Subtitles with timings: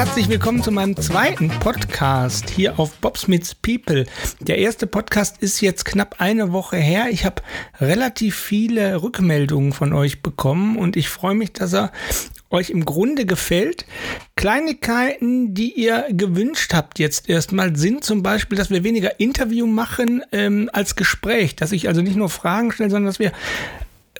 [0.00, 4.06] herzlich willkommen zu meinem zweiten Podcast hier auf Bobsmiths People.
[4.40, 7.08] Der erste Podcast ist jetzt knapp eine Woche her.
[7.10, 7.42] Ich habe
[7.82, 11.92] relativ viele Rückmeldungen von euch bekommen und ich freue mich, dass er
[12.48, 13.84] euch im Grunde gefällt.
[14.36, 20.22] Kleinigkeiten, die ihr gewünscht habt jetzt erstmal, sind zum Beispiel, dass wir weniger Interview machen
[20.32, 21.56] ähm, als Gespräch.
[21.56, 23.32] Dass ich also nicht nur Fragen stelle, sondern dass wir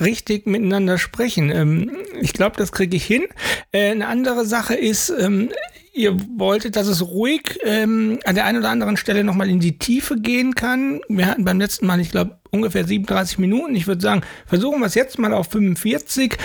[0.00, 1.50] richtig miteinander sprechen.
[1.50, 3.26] Ähm, ich glaube, das kriege ich hin.
[3.72, 5.50] Äh, eine andere Sache ist, ähm,
[5.92, 9.78] ihr wolltet, dass es ruhig ähm, an der einen oder anderen Stelle nochmal in die
[9.78, 11.00] Tiefe gehen kann.
[11.08, 13.74] Wir hatten beim letzten Mal, ich glaube, ungefähr 37 Minuten.
[13.74, 16.36] Ich würde sagen, versuchen wir es jetzt mal auf 45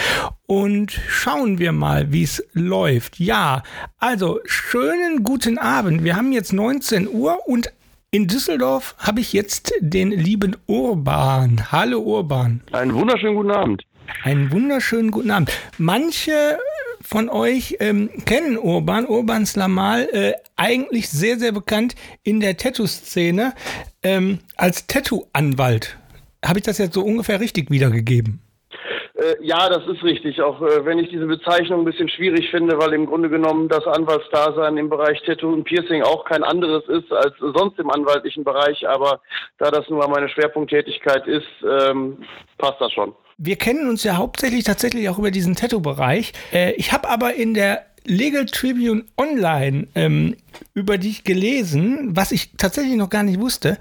[0.48, 3.20] und schauen wir mal, wie es läuft.
[3.20, 3.64] Ja,
[3.98, 6.04] also schönen guten Abend.
[6.04, 7.72] Wir haben jetzt 19 Uhr und
[8.12, 11.72] in Düsseldorf habe ich jetzt den lieben Urban.
[11.72, 12.62] Hallo Urban.
[12.72, 13.84] Einen wunderschönen guten Abend.
[14.24, 15.52] Einen wunderschönen guten Abend.
[15.78, 16.58] Manche
[17.06, 23.54] von euch ähm, kennen Urban, Urban Slamal, äh, eigentlich sehr, sehr bekannt in der Tattoo-Szene
[24.02, 25.98] ähm, als Tattoo-Anwalt.
[26.44, 28.42] Habe ich das jetzt so ungefähr richtig wiedergegeben?
[29.14, 32.78] Äh, ja, das ist richtig, auch äh, wenn ich diese Bezeichnung ein bisschen schwierig finde,
[32.80, 37.12] weil im Grunde genommen das Anwaltsdasein im Bereich Tattoo und Piercing auch kein anderes ist
[37.14, 39.22] als sonst im anwaltlichen Bereich, aber
[39.60, 42.18] da das nun mal meine Schwerpunkttätigkeit ist, ähm,
[42.58, 43.14] passt das schon.
[43.38, 46.34] Wir kennen uns ja hauptsächlich tatsächlich auch über diesen Tattoo-Bereich.
[46.54, 50.36] Äh, ich habe aber in der Legal Tribune Online ähm,
[50.74, 53.78] über dich gelesen, was ich tatsächlich noch gar nicht wusste,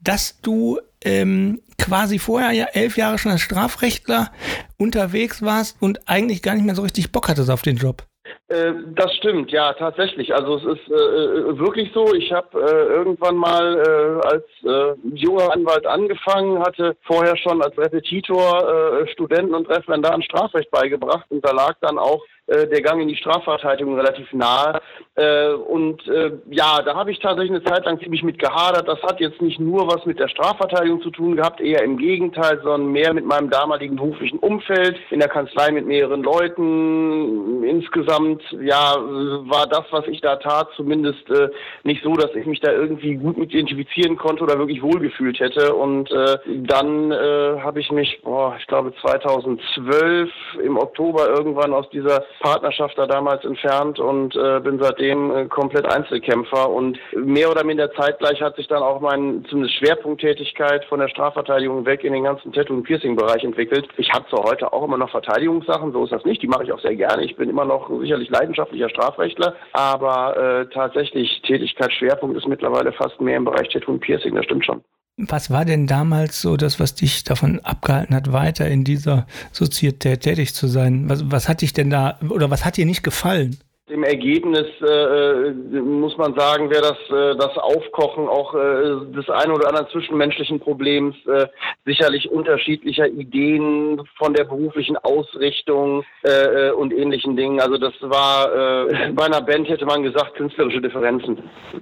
[0.00, 4.32] dass du ähm, quasi vorher ja elf Jahre schon als Strafrechtler
[4.78, 8.06] unterwegs warst und eigentlich gar nicht mehr so richtig Bock hattest auf den Job.
[8.48, 10.34] Äh, das stimmt, ja, tatsächlich.
[10.34, 12.14] Also es ist äh, äh wirklich so.
[12.14, 17.76] Ich habe äh, irgendwann mal äh, als äh, junger Anwalt angefangen, hatte vorher schon als
[17.76, 23.16] Repetitor Studenten und Referendaren Strafrecht beigebracht und da lag dann auch der Gang in die
[23.16, 24.80] Strafverteidigung relativ nahe.
[25.18, 28.86] Äh, und äh, ja, da habe ich tatsächlich eine Zeit lang ziemlich mit gehadert.
[28.86, 32.60] Das hat jetzt nicht nur was mit der Strafverteidigung zu tun gehabt, eher im Gegenteil,
[32.62, 37.64] sondern mehr mit meinem damaligen beruflichen Umfeld, in der Kanzlei mit mehreren Leuten.
[37.64, 41.48] Insgesamt, ja, war das, was ich da tat, zumindest äh,
[41.82, 45.74] nicht so, dass ich mich da irgendwie gut mit identifizieren konnte oder wirklich wohlgefühlt hätte.
[45.74, 50.30] Und äh, dann äh, habe ich mich, boah, ich glaube 2012
[50.62, 55.86] im Oktober irgendwann aus dieser Partnerschaft da damals entfernt und äh, bin seitdem äh, komplett
[55.86, 61.08] Einzelkämpfer und mehr oder minder zeitgleich hat sich dann auch mein zumindest Schwerpunkttätigkeit von der
[61.08, 63.88] Strafverteidigung weg in den ganzen Tattoo- und Piercing-Bereich entwickelt.
[63.96, 66.72] Ich habe zwar heute auch immer noch Verteidigungssachen, so ist das nicht, die mache ich
[66.72, 67.24] auch sehr gerne.
[67.24, 73.36] Ich bin immer noch sicherlich leidenschaftlicher Strafrechtler, aber äh, tatsächlich Tätigkeitsschwerpunkt ist mittlerweile fast mehr
[73.36, 74.82] im Bereich Tattoo und Piercing, das stimmt schon.
[75.18, 80.20] Was war denn damals so das, was dich davon abgehalten hat, weiter in dieser Sozietät
[80.20, 81.08] tätig zu sein?
[81.08, 83.58] Was, was hat dich denn da oder was hat dir nicht gefallen?
[83.88, 89.52] Im Ergebnis äh, muss man sagen, wäre das äh, das Aufkochen auch äh, des einen
[89.52, 91.46] oder anderen zwischenmenschlichen Problems äh,
[91.84, 97.60] sicherlich unterschiedlicher Ideen von der beruflichen Ausrichtung äh, äh, und ähnlichen Dingen.
[97.60, 101.38] Also das war äh, bei einer Band hätte man gesagt künstlerische Differenzen.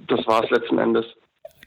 [0.07, 1.05] Das war es letzten Endes.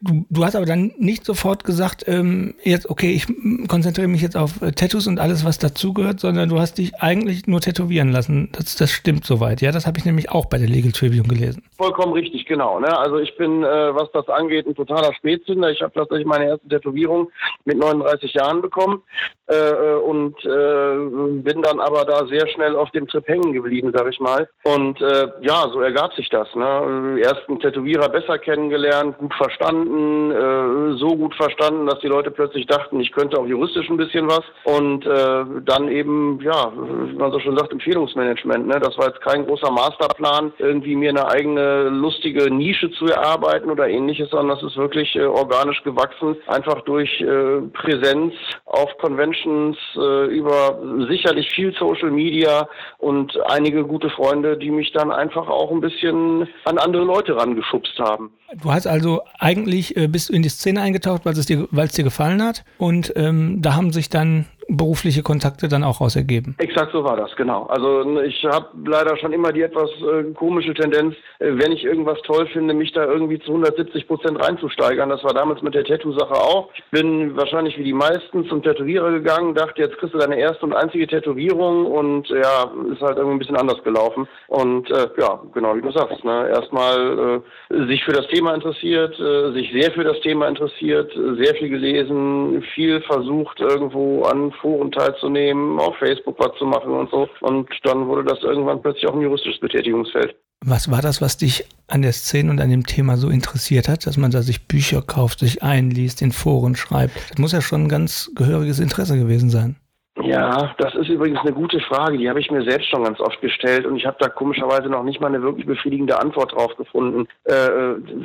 [0.02, 3.26] Du, du hast aber dann nicht sofort gesagt, ähm, jetzt, okay, ich
[3.68, 7.46] konzentriere mich jetzt auf äh, Tattoos und alles, was dazugehört, sondern du hast dich eigentlich
[7.46, 8.48] nur tätowieren lassen.
[8.52, 9.72] Das, das stimmt soweit, ja.
[9.72, 11.62] Das habe ich nämlich auch bei der Legal Tribune gelesen.
[11.80, 12.78] Vollkommen richtig, genau.
[12.80, 12.96] Ne?
[12.98, 15.70] Also ich bin, äh, was das angeht, ein totaler Spätzünder.
[15.70, 17.30] Ich habe tatsächlich meine erste Tätowierung
[17.64, 19.02] mit 39 Jahren bekommen
[19.48, 23.92] äh, äh, und äh, bin dann aber da sehr schnell auf dem Trip hängen geblieben,
[23.94, 24.48] sag ich mal.
[24.64, 26.54] Und äh, ja, so ergab sich das.
[26.54, 27.20] Ne?
[27.22, 32.66] Ersten Tätowierer besser kennengelernt, gut verstanden verstanden, äh, so gut verstanden, dass die Leute plötzlich
[32.66, 34.42] dachten, ich könnte auch juristisch ein bisschen was.
[34.64, 38.66] Und äh, dann eben, ja, wie man so schon sagt, Empfehlungsmanagement.
[38.66, 38.80] Ne?
[38.80, 43.88] Das war jetzt kein großer Masterplan, irgendwie mir eine eigene lustige Nische zu erarbeiten oder
[43.88, 50.26] ähnliches, sondern das ist wirklich äh, organisch gewachsen, einfach durch äh, Präsenz auf Conventions, äh,
[50.26, 52.68] über sicherlich viel Social Media
[52.98, 57.98] und einige gute Freunde, die mich dann einfach auch ein bisschen an andere Leute rangeschubst
[57.98, 58.32] haben.
[58.62, 62.04] Du hast also eigentlich äh, bist du in die Szene eingetaucht, weil es dir, dir
[62.04, 62.64] gefallen hat.
[62.78, 64.46] Und ähm, da haben sich dann
[64.76, 66.54] berufliche Kontakte dann auch raus ergeben.
[66.58, 67.64] Exakt so war das, genau.
[67.66, 72.18] Also ich habe leider schon immer die etwas äh, komische Tendenz, äh, wenn ich irgendwas
[72.22, 75.08] toll finde, mich da irgendwie zu 170 Prozent reinzusteigern.
[75.08, 76.70] Das war damals mit der Tattoo-Sache auch.
[76.74, 80.64] Ich bin wahrscheinlich wie die meisten zum Tätowierer gegangen, dachte, jetzt kriegst du deine erste
[80.64, 84.28] und einzige Tätowierung und ja, ist halt irgendwie ein bisschen anders gelaufen.
[84.48, 86.48] Und äh, ja, genau wie du sagst, ne?
[86.48, 91.54] erstmal äh, sich für das Thema interessiert, äh, sich sehr für das Thema interessiert, sehr
[91.56, 97.28] viel gelesen, viel versucht irgendwo an Foren teilzunehmen, auf Facebook was zu machen und so.
[97.40, 100.34] Und dann wurde das irgendwann plötzlich auch ein juristisches Betätigungsfeld.
[100.62, 104.06] Was war das, was dich an der Szene und an dem Thema so interessiert hat,
[104.06, 107.16] dass man da sich Bücher kauft, sich einliest, in Foren schreibt?
[107.30, 109.76] Das muss ja schon ein ganz gehöriges Interesse gewesen sein.
[110.22, 112.18] Ja, das ist übrigens eine gute Frage.
[112.18, 115.02] Die habe ich mir selbst schon ganz oft gestellt und ich habe da komischerweise noch
[115.02, 117.26] nicht mal eine wirklich befriedigende Antwort drauf gefunden.
[117.44, 117.54] Äh,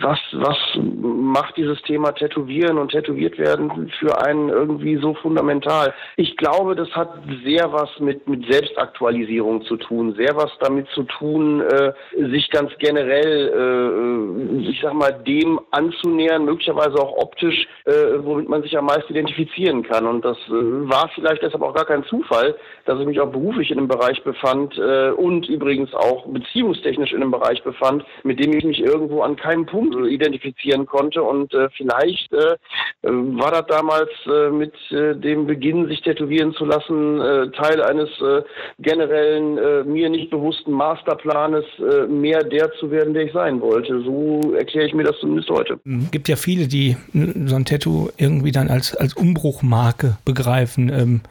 [0.01, 5.93] was, was macht dieses Thema Tätowieren und tätowiert werden für einen irgendwie so fundamental?
[6.15, 7.09] Ich glaube, das hat
[7.43, 11.93] sehr was mit, mit Selbstaktualisierung zu tun, sehr was damit zu tun, äh,
[12.31, 18.61] sich ganz generell, äh, ich sag mal, dem anzunähern, möglicherweise auch optisch, äh, womit man
[18.61, 20.05] sich am meisten identifizieren kann.
[20.05, 22.55] Und das äh, war vielleicht deshalb auch gar kein Zufall,
[22.85, 27.21] dass ich mich auch beruflich in einem Bereich befand äh, und übrigens auch beziehungstechnisch in
[27.21, 31.23] einem Bereich befand, mit dem ich mich irgendwo an keinem Punkt identifizieren konnte.
[31.23, 32.55] Und äh, vielleicht äh,
[33.03, 38.09] war das damals äh, mit äh, dem Beginn, sich tätowieren zu lassen, äh, Teil eines
[38.21, 38.41] äh,
[38.79, 44.01] generellen, äh, mir nicht bewussten Masterplanes, äh, mehr der zu werden, der ich sein wollte.
[44.03, 45.79] So erkläre ich mir das zumindest heute.
[45.85, 50.89] Es gibt ja viele, die so ein Tattoo irgendwie dann als, als Umbruchmarke begreifen.
[50.89, 51.21] Ähm,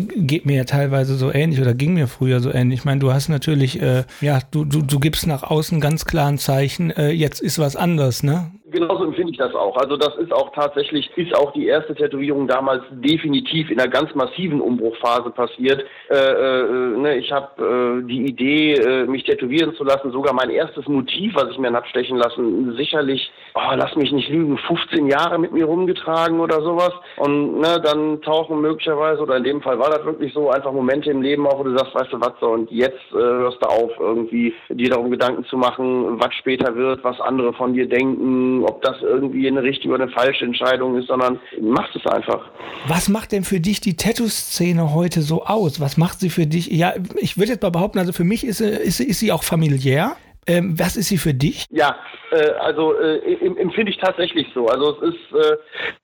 [0.00, 2.80] geht mir ja teilweise so ähnlich oder ging mir früher so ähnlich.
[2.80, 6.28] Ich meine, du hast natürlich, äh, ja, du, du, du gibst nach außen ganz klar
[6.28, 8.50] ein Zeichen, äh, jetzt ist was anders, ne?
[8.72, 9.76] Genauso empfinde ich das auch.
[9.76, 14.14] Also das ist auch tatsächlich, ist auch die erste Tätowierung damals definitiv in einer ganz
[14.14, 15.84] massiven Umbruchphase passiert.
[16.10, 20.50] Äh, äh, ne, ich habe äh, die Idee, äh, mich tätowieren zu lassen, sogar mein
[20.50, 25.06] erstes Motiv, was ich mir habe stechen lassen, sicherlich, oh, lass mich nicht lügen, 15
[25.06, 26.92] Jahre mit mir rumgetragen oder sowas.
[27.16, 31.10] Und ne, dann tauchen möglicherweise, oder in dem Fall war das wirklich so, einfach Momente
[31.10, 33.68] im Leben auf, wo du sagst, weißt du was so, und jetzt äh, hörst du
[33.68, 38.61] auf, irgendwie dir darum Gedanken zu machen, was später wird, was andere von dir denken,
[38.64, 42.50] ob das irgendwie eine richtige oder eine falsche Entscheidung ist, sondern machst es einfach.
[42.86, 45.80] Was macht denn für dich die Tattoo-Szene heute so aus?
[45.80, 46.68] Was macht sie für dich?
[46.68, 50.16] Ja, ich würde jetzt mal behaupten, also für mich ist ist, ist sie auch familiär.
[50.46, 51.66] Ähm, was ist sie für dich?
[51.70, 51.96] Ja,
[52.32, 54.66] äh, also äh, empfinde ich tatsächlich so.
[54.66, 55.32] Also es ist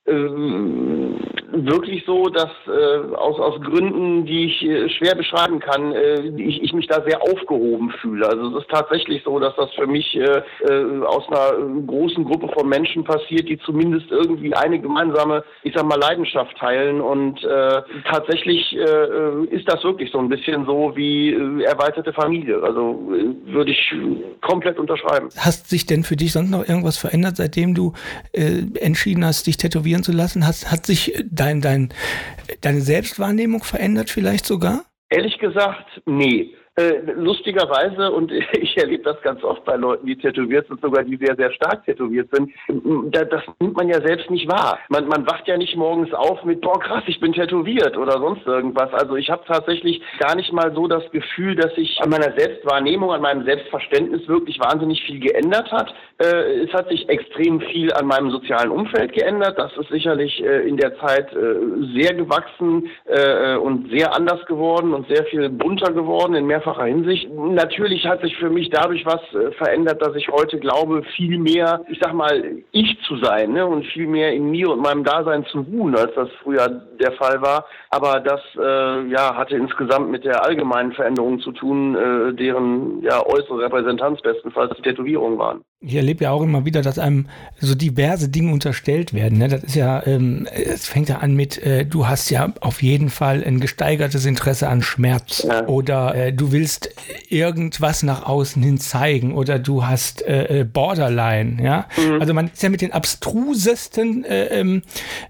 [0.07, 1.19] äh, äh
[1.51, 5.93] wirklich so, dass äh, aus, aus Gründen, die ich äh, schwer beschreiben kann,
[6.37, 8.29] ich, ich mich da sehr aufgehoben fühle.
[8.29, 10.19] Also es ist tatsächlich so, dass das für mich
[11.07, 15.99] aus einer großen Gruppe von Menschen passiert, die zumindest irgendwie eine gemeinsame, ich sag mal,
[15.99, 17.01] Leidenschaft teilen.
[17.01, 17.41] Und
[18.05, 21.33] tatsächlich ist das wirklich so ein bisschen so wie
[21.65, 22.63] erweiterte Familie.
[22.63, 23.11] Also
[23.47, 23.95] würde ich
[24.41, 25.29] komplett unterschreiben.
[25.37, 27.93] Hast sich denn für dich sonst noch irgendwas verändert, seitdem du
[28.33, 30.47] äh, entschieden hast, dich tätowieren zu lassen?
[30.47, 31.93] Hast, hat sich dein, dein,
[32.61, 34.85] deine Selbstwahrnehmung verändert vielleicht sogar?
[35.11, 36.55] Ehrlich gesagt, nee.
[36.79, 41.17] Äh, lustigerweise, und ich erlebe das ganz oft bei Leuten, die tätowiert sind, sogar die
[41.17, 42.53] sehr, sehr stark tätowiert sind,
[43.13, 44.79] das nimmt man ja selbst nicht wahr.
[44.89, 48.47] Man, man wacht ja nicht morgens auf mit, boah krass, ich bin tätowiert oder sonst
[48.47, 48.93] irgendwas.
[48.93, 53.11] Also ich habe tatsächlich gar nicht mal so das Gefühl, dass sich an meiner Selbstwahrnehmung,
[53.11, 55.93] an meinem Selbstverständnis wirklich wahnsinnig viel geändert hat.
[56.19, 59.59] Äh, es hat sich extrem viel an meinem sozialen Umfeld geändert.
[59.59, 61.29] Das ist sicherlich äh, in der Zeit
[61.95, 62.89] sehr gewachsen
[63.63, 67.29] und sehr anders geworden und sehr viel bunter geworden in mehrfach mehrfacher Hinsicht.
[67.33, 71.81] Natürlich hat sich für mich dadurch was äh, verändert, dass ich heute glaube, viel mehr,
[71.89, 72.43] ich sag mal,
[72.73, 76.15] ich zu sein ne, und viel mehr in mir und meinem Dasein zu ruhen, als
[76.15, 76.69] das früher
[77.01, 77.67] der Fall war.
[77.91, 83.25] Aber das äh, ja, hatte insgesamt mit der allgemeinen Veränderung zu tun, äh, deren ja,
[83.25, 85.65] äußere Repräsentanz bestenfalls die Tätowierungen waren.
[85.81, 87.29] Ich erlebe ja auch immer wieder, dass einem
[87.61, 89.39] so diverse Dinge unterstellt werden.
[89.39, 89.47] Ne?
[89.47, 93.11] Das ist ja, ähm, es fängt ja an mit, äh, du hast ja auf jeden
[93.11, 95.69] Fall ein gesteigertes Interesse an Schmerz ja.
[95.69, 96.91] oder äh, du willst
[97.29, 101.63] irgendwas nach außen hin zeigen oder du hast äh, äh Borderline.
[101.63, 102.21] Ja, mhm.
[102.21, 104.83] also man ist ja mit den abstrusesten äh, ähm,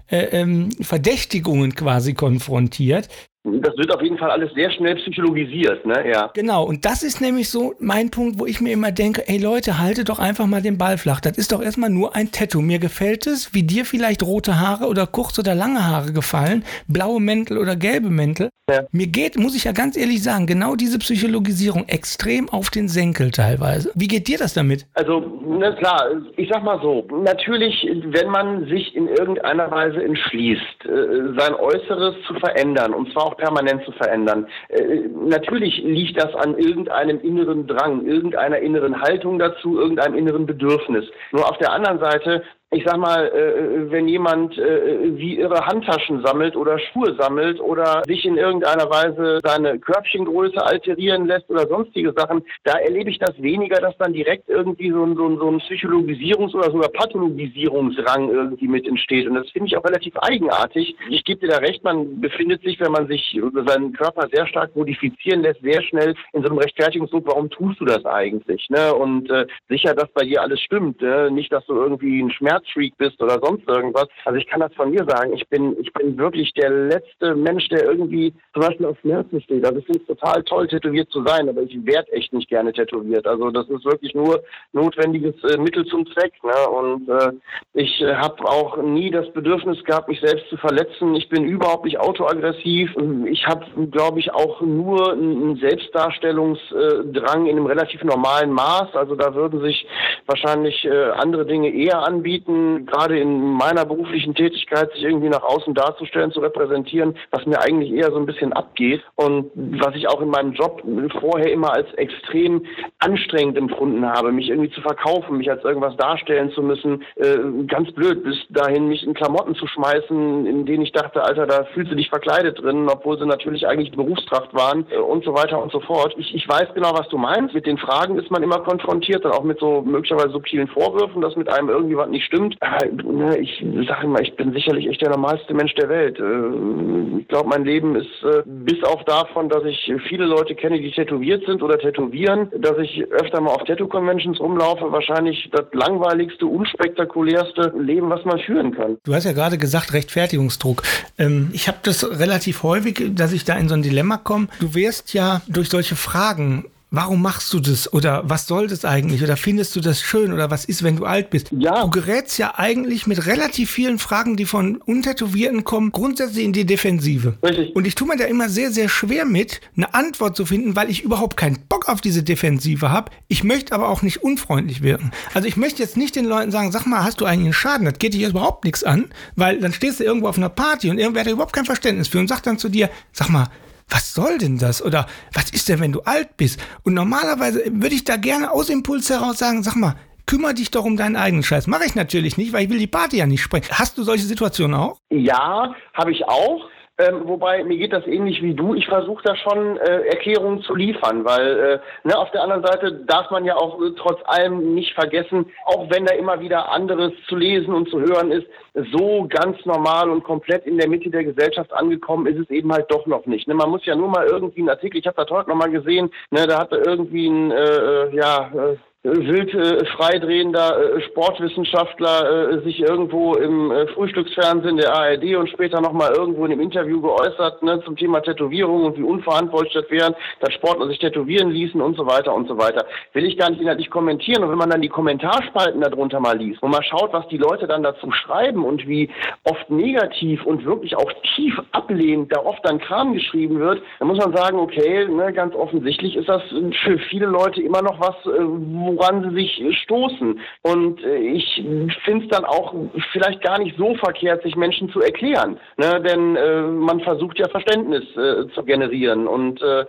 [0.07, 3.07] äh, ähm, Verdächtigungen quasi konfrontiert.
[3.43, 6.03] Das wird auf jeden Fall alles sehr schnell psychologisiert, ne?
[6.11, 6.29] Ja.
[6.33, 9.79] Genau, und das ist nämlich so mein Punkt, wo ich mir immer denke, ey Leute,
[9.79, 11.21] haltet doch einfach mal den Ball flach.
[11.21, 12.61] Das ist doch erstmal nur ein Tattoo.
[12.61, 17.21] Mir gefällt es, wie dir vielleicht rote Haare oder kurze oder lange Haare gefallen, blaue
[17.21, 18.49] Mäntel oder gelbe Mäntel.
[18.69, 18.81] Ja.
[18.91, 23.31] Mir geht, muss ich ja ganz ehrlich sagen, genau diese Psychologisierung extrem auf den Senkel
[23.31, 23.91] teilweise.
[23.95, 24.85] Wie geht dir das damit?
[24.93, 26.05] Also, na klar,
[26.35, 32.15] ich sag mal so, natürlich, wenn man sich in irgendeiner Weise entschließt, äh, sein Äußeres
[32.27, 34.47] zu verändern, und zwar auch permanent zu verändern.
[34.69, 41.05] Äh, natürlich liegt das an irgendeinem inneren Drang, irgendeiner inneren Haltung dazu, irgendeinem inneren Bedürfnis.
[41.31, 46.21] Nur auf der anderen Seite ich sag mal, äh, wenn jemand äh, wie irre Handtaschen
[46.23, 52.13] sammelt oder Schuhe sammelt oder sich in irgendeiner Weise seine Körbchengröße alterieren lässt oder sonstige
[52.15, 55.49] Sachen, da erlebe ich das weniger, dass dann direkt irgendwie so ein, so ein, so
[55.49, 59.27] ein Psychologisierungs- oder sogar Pathologisierungsrang irgendwie mit entsteht.
[59.27, 60.95] Und das finde ich auch relativ eigenartig.
[61.09, 64.75] Ich gebe dir da recht, man befindet sich, wenn man sich seinen Körper sehr stark
[64.75, 68.69] modifizieren lässt, sehr schnell in so einem Rechtfertigungsdruck, warum tust du das eigentlich?
[68.69, 68.93] Ne?
[68.93, 71.01] Und äh, sicher, dass bei dir alles stimmt.
[71.01, 71.31] Ne?
[71.31, 72.29] Nicht, dass du irgendwie ein
[72.59, 74.07] Schmerzfreak bist oder sonst irgendwas.
[74.25, 75.33] Also ich kann das von mir sagen.
[75.33, 79.65] Ich bin, ich bin wirklich der letzte Mensch, der irgendwie zum Beispiel auf Schmerzen steht.
[79.65, 82.73] Also ich finde es total toll, tätowiert zu sein, aber ich werde echt nicht gerne
[82.73, 83.27] tätowiert.
[83.27, 84.41] Also das ist wirklich nur
[84.73, 86.33] notwendiges äh, Mittel zum Zweck.
[86.43, 86.69] Ne?
[86.69, 87.31] Und äh,
[87.73, 91.15] ich äh, habe auch nie das Bedürfnis gehabt, mich selbst zu verletzen.
[91.15, 92.91] Ich bin überhaupt nicht autoaggressiv.
[93.25, 98.95] Ich habe, glaube ich, auch nur einen Selbstdarstellungsdrang in einem relativ normalen Maß.
[98.95, 99.85] Also da würden sich
[100.25, 102.48] wahrscheinlich äh, andere Dinge eher anbieten,
[102.85, 107.91] gerade in meiner beruflichen Tätigkeit, sich irgendwie nach außen darzustellen, zu repräsentieren, was mir eigentlich
[107.91, 110.83] eher so ein bisschen abgeht und was ich auch in meinem Job
[111.19, 112.65] vorher immer als extrem
[112.99, 117.37] anstrengend empfunden habe, mich irgendwie zu verkaufen, mich als irgendwas darstellen zu müssen, äh,
[117.67, 121.63] ganz blöd, bis dahin mich in Klamotten zu schmeißen, in denen ich dachte, Alter, da
[121.73, 125.61] fühlst du dich verkleidet drin, obwohl sie natürlich eigentlich Berufstracht waren äh, und so weiter
[125.61, 126.15] und so fort.
[126.17, 127.53] Ich, ich weiß genau, was du meinst.
[127.53, 131.35] Mit den Fragen ist man immer konfrontiert, dann auch mit so möglicherweise subtilen Vorwürfen, dass
[131.35, 132.38] mit einem irgendwie was nicht stimmt.
[132.39, 136.19] Ne, ich sage immer, ich bin sicherlich echt der normalste Mensch der Welt.
[136.19, 140.79] Äh, ich glaube, mein Leben ist äh, bis auf davon, dass ich viele Leute kenne,
[140.79, 146.45] die tätowiert sind oder tätowieren, dass ich öfter mal auf Tattoo-Conventions rumlaufe, wahrscheinlich das langweiligste,
[146.45, 148.97] unspektakulärste Leben, was man führen kann.
[149.03, 150.83] Du hast ja gerade gesagt, Rechtfertigungsdruck.
[151.17, 154.47] Ähm, ich habe das relativ häufig, dass ich da in so ein Dilemma komme.
[154.59, 157.91] Du wirst ja durch solche Fragen warum machst du das?
[157.93, 159.23] Oder was soll das eigentlich?
[159.23, 160.33] Oder findest du das schön?
[160.33, 161.49] Oder was ist, wenn du alt bist?
[161.51, 161.83] Ja.
[161.83, 166.65] Du gerätst ja eigentlich mit relativ vielen Fragen, die von Untätowierten kommen, grundsätzlich in die
[166.65, 167.37] Defensive.
[167.43, 167.75] Richtig.
[167.75, 170.89] Und ich tue mir da immer sehr, sehr schwer mit, eine Antwort zu finden, weil
[170.89, 173.11] ich überhaupt keinen Bock auf diese Defensive habe.
[173.27, 175.11] Ich möchte aber auch nicht unfreundlich wirken.
[175.33, 177.85] Also ich möchte jetzt nicht den Leuten sagen, sag mal, hast du eigentlich einen Schaden?
[177.85, 179.05] Das geht dich jetzt überhaupt nichts an,
[179.35, 182.19] weil dann stehst du irgendwo auf einer Party und irgendwer hat überhaupt kein Verständnis für
[182.19, 183.49] und sagt dann zu dir, sag mal,
[183.89, 184.83] was soll denn das?
[184.83, 186.59] Oder was ist denn, wenn du alt bist?
[186.83, 190.85] Und normalerweise würde ich da gerne aus Impuls heraus sagen, sag mal, kümmere dich doch
[190.85, 191.67] um deinen eigenen Scheiß.
[191.67, 193.67] Mache ich natürlich nicht, weil ich will die Party ja nicht sprengen.
[193.71, 194.99] Hast du solche Situationen auch?
[195.09, 196.69] Ja, habe ich auch.
[196.99, 198.75] Ähm, wobei mir geht das ähnlich wie du.
[198.75, 202.91] Ich versuche da schon äh, Erklärungen zu liefern, weil äh, ne, auf der anderen Seite
[203.05, 207.13] darf man ja auch äh, trotz allem nicht vergessen, auch wenn da immer wieder anderes
[207.29, 208.47] zu lesen und zu hören ist,
[208.91, 212.91] so ganz normal und komplett in der Mitte der Gesellschaft angekommen ist es eben halt
[212.91, 213.47] doch noch nicht.
[213.47, 213.53] Ne?
[213.53, 216.11] Man muss ja nur mal irgendwie einen Artikel, ich habe das heute noch mal gesehen,
[216.31, 222.63] ne, da hatte irgendwie ein äh, äh ja äh, wild äh, freidrehender äh, Sportwissenschaftler äh,
[222.63, 227.63] sich irgendwo im äh, Frühstücksfernsehen der ARD und später nochmal irgendwo in einem Interview geäußert
[227.63, 231.95] ne, zum Thema Tätowierung und wie unverantwortlich das wären, dass Sportler sich tätowieren ließen und
[231.95, 232.85] so weiter und so weiter.
[233.13, 234.43] Will ich gar nicht inhaltlich kommentieren.
[234.43, 237.67] Und wenn man dann die Kommentarspalten darunter mal liest und mal schaut, was die Leute
[237.67, 239.09] dann dazu schreiben und wie
[239.45, 244.17] oft negativ und wirklich auch tief ablehnend da oft dann Kram geschrieben wird, dann muss
[244.17, 246.41] man sagen, okay, ne, ganz offensichtlich ist das
[246.83, 250.39] für viele Leute immer noch was, äh, woran sie sich stoßen.
[250.63, 251.63] Und äh, ich
[252.03, 252.73] finde es dann auch
[253.11, 255.57] vielleicht gar nicht so verkehrt, sich Menschen zu erklären.
[255.77, 256.01] Ne?
[256.01, 259.27] Denn äh, man versucht ja Verständnis äh, zu generieren.
[259.27, 259.85] Und äh,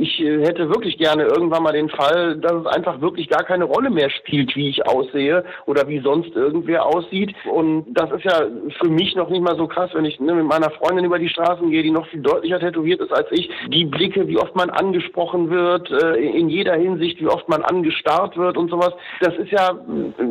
[0.00, 3.90] ich hätte wirklich gerne irgendwann mal den Fall, dass es einfach wirklich gar keine Rolle
[3.90, 7.34] mehr spielt, wie ich aussehe oder wie sonst irgendwer aussieht.
[7.50, 8.46] Und das ist ja
[8.80, 11.28] für mich noch nicht mal so krass, wenn ich ne, mit meiner Freundin über die
[11.28, 13.50] Straßen gehe, die noch viel deutlicher tätowiert ist als ich.
[13.68, 18.25] Die Blicke, wie oft man angesprochen wird, äh, in jeder Hinsicht, wie oft man angestarrt
[18.36, 19.78] wird und sowas, das ist ja,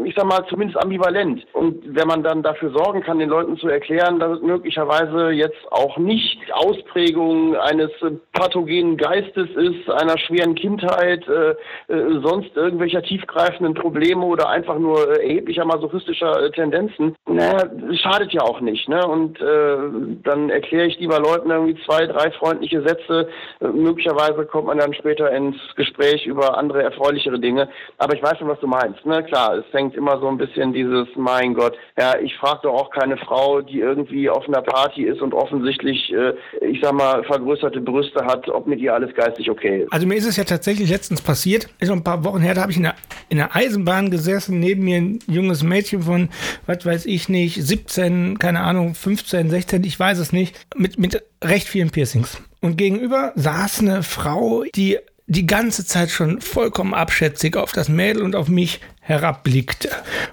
[0.04, 1.46] ich sag mal, zumindest ambivalent.
[1.54, 5.72] Und wenn man dann dafür sorgen kann, den Leuten zu erklären, dass es möglicherweise jetzt
[5.72, 7.92] auch nicht Ausprägung eines
[8.34, 11.52] pathogenen Geistes ist, einer schweren Kindheit, äh,
[11.88, 17.70] äh, sonst irgendwelcher tiefgreifenden Probleme oder einfach nur erheblicher masochistischer äh, Tendenzen, naja,
[18.02, 18.88] schadet ja auch nicht.
[18.90, 19.06] Ne?
[19.06, 19.78] Und äh,
[20.24, 23.30] dann erkläre ich lieber Leuten irgendwie zwei, drei freundliche Sätze.
[23.62, 27.70] Äh, möglicherweise kommt man dann später ins Gespräch über andere erfreulichere Dinge.
[27.98, 29.06] Aber ich weiß schon, was du meinst.
[29.06, 29.24] Ne?
[29.24, 32.92] Klar, es fängt immer so ein bisschen dieses, mein Gott, ja, ich frage doch auch
[32.92, 36.34] keine Frau, die irgendwie auf einer Party ist und offensichtlich, äh,
[36.66, 39.94] ich sag mal, vergrößerte Brüste hat, ob mit ihr alles geistig okay ist.
[39.94, 42.62] Also mir ist es ja tatsächlich letztens passiert, ist noch ein paar Wochen her, da
[42.62, 42.96] habe ich in der,
[43.30, 46.30] in der Eisenbahn gesessen, neben mir ein junges Mädchen von,
[46.66, 51.24] was weiß ich nicht, 17, keine Ahnung, 15, 16, ich weiß es nicht, mit, mit
[51.44, 52.42] recht vielen Piercings.
[52.62, 54.98] Und gegenüber saß eine Frau, die
[55.28, 59.90] die ganze Zeit schon vollkommen abschätzig auf das Mädel und auf mich herabblickte.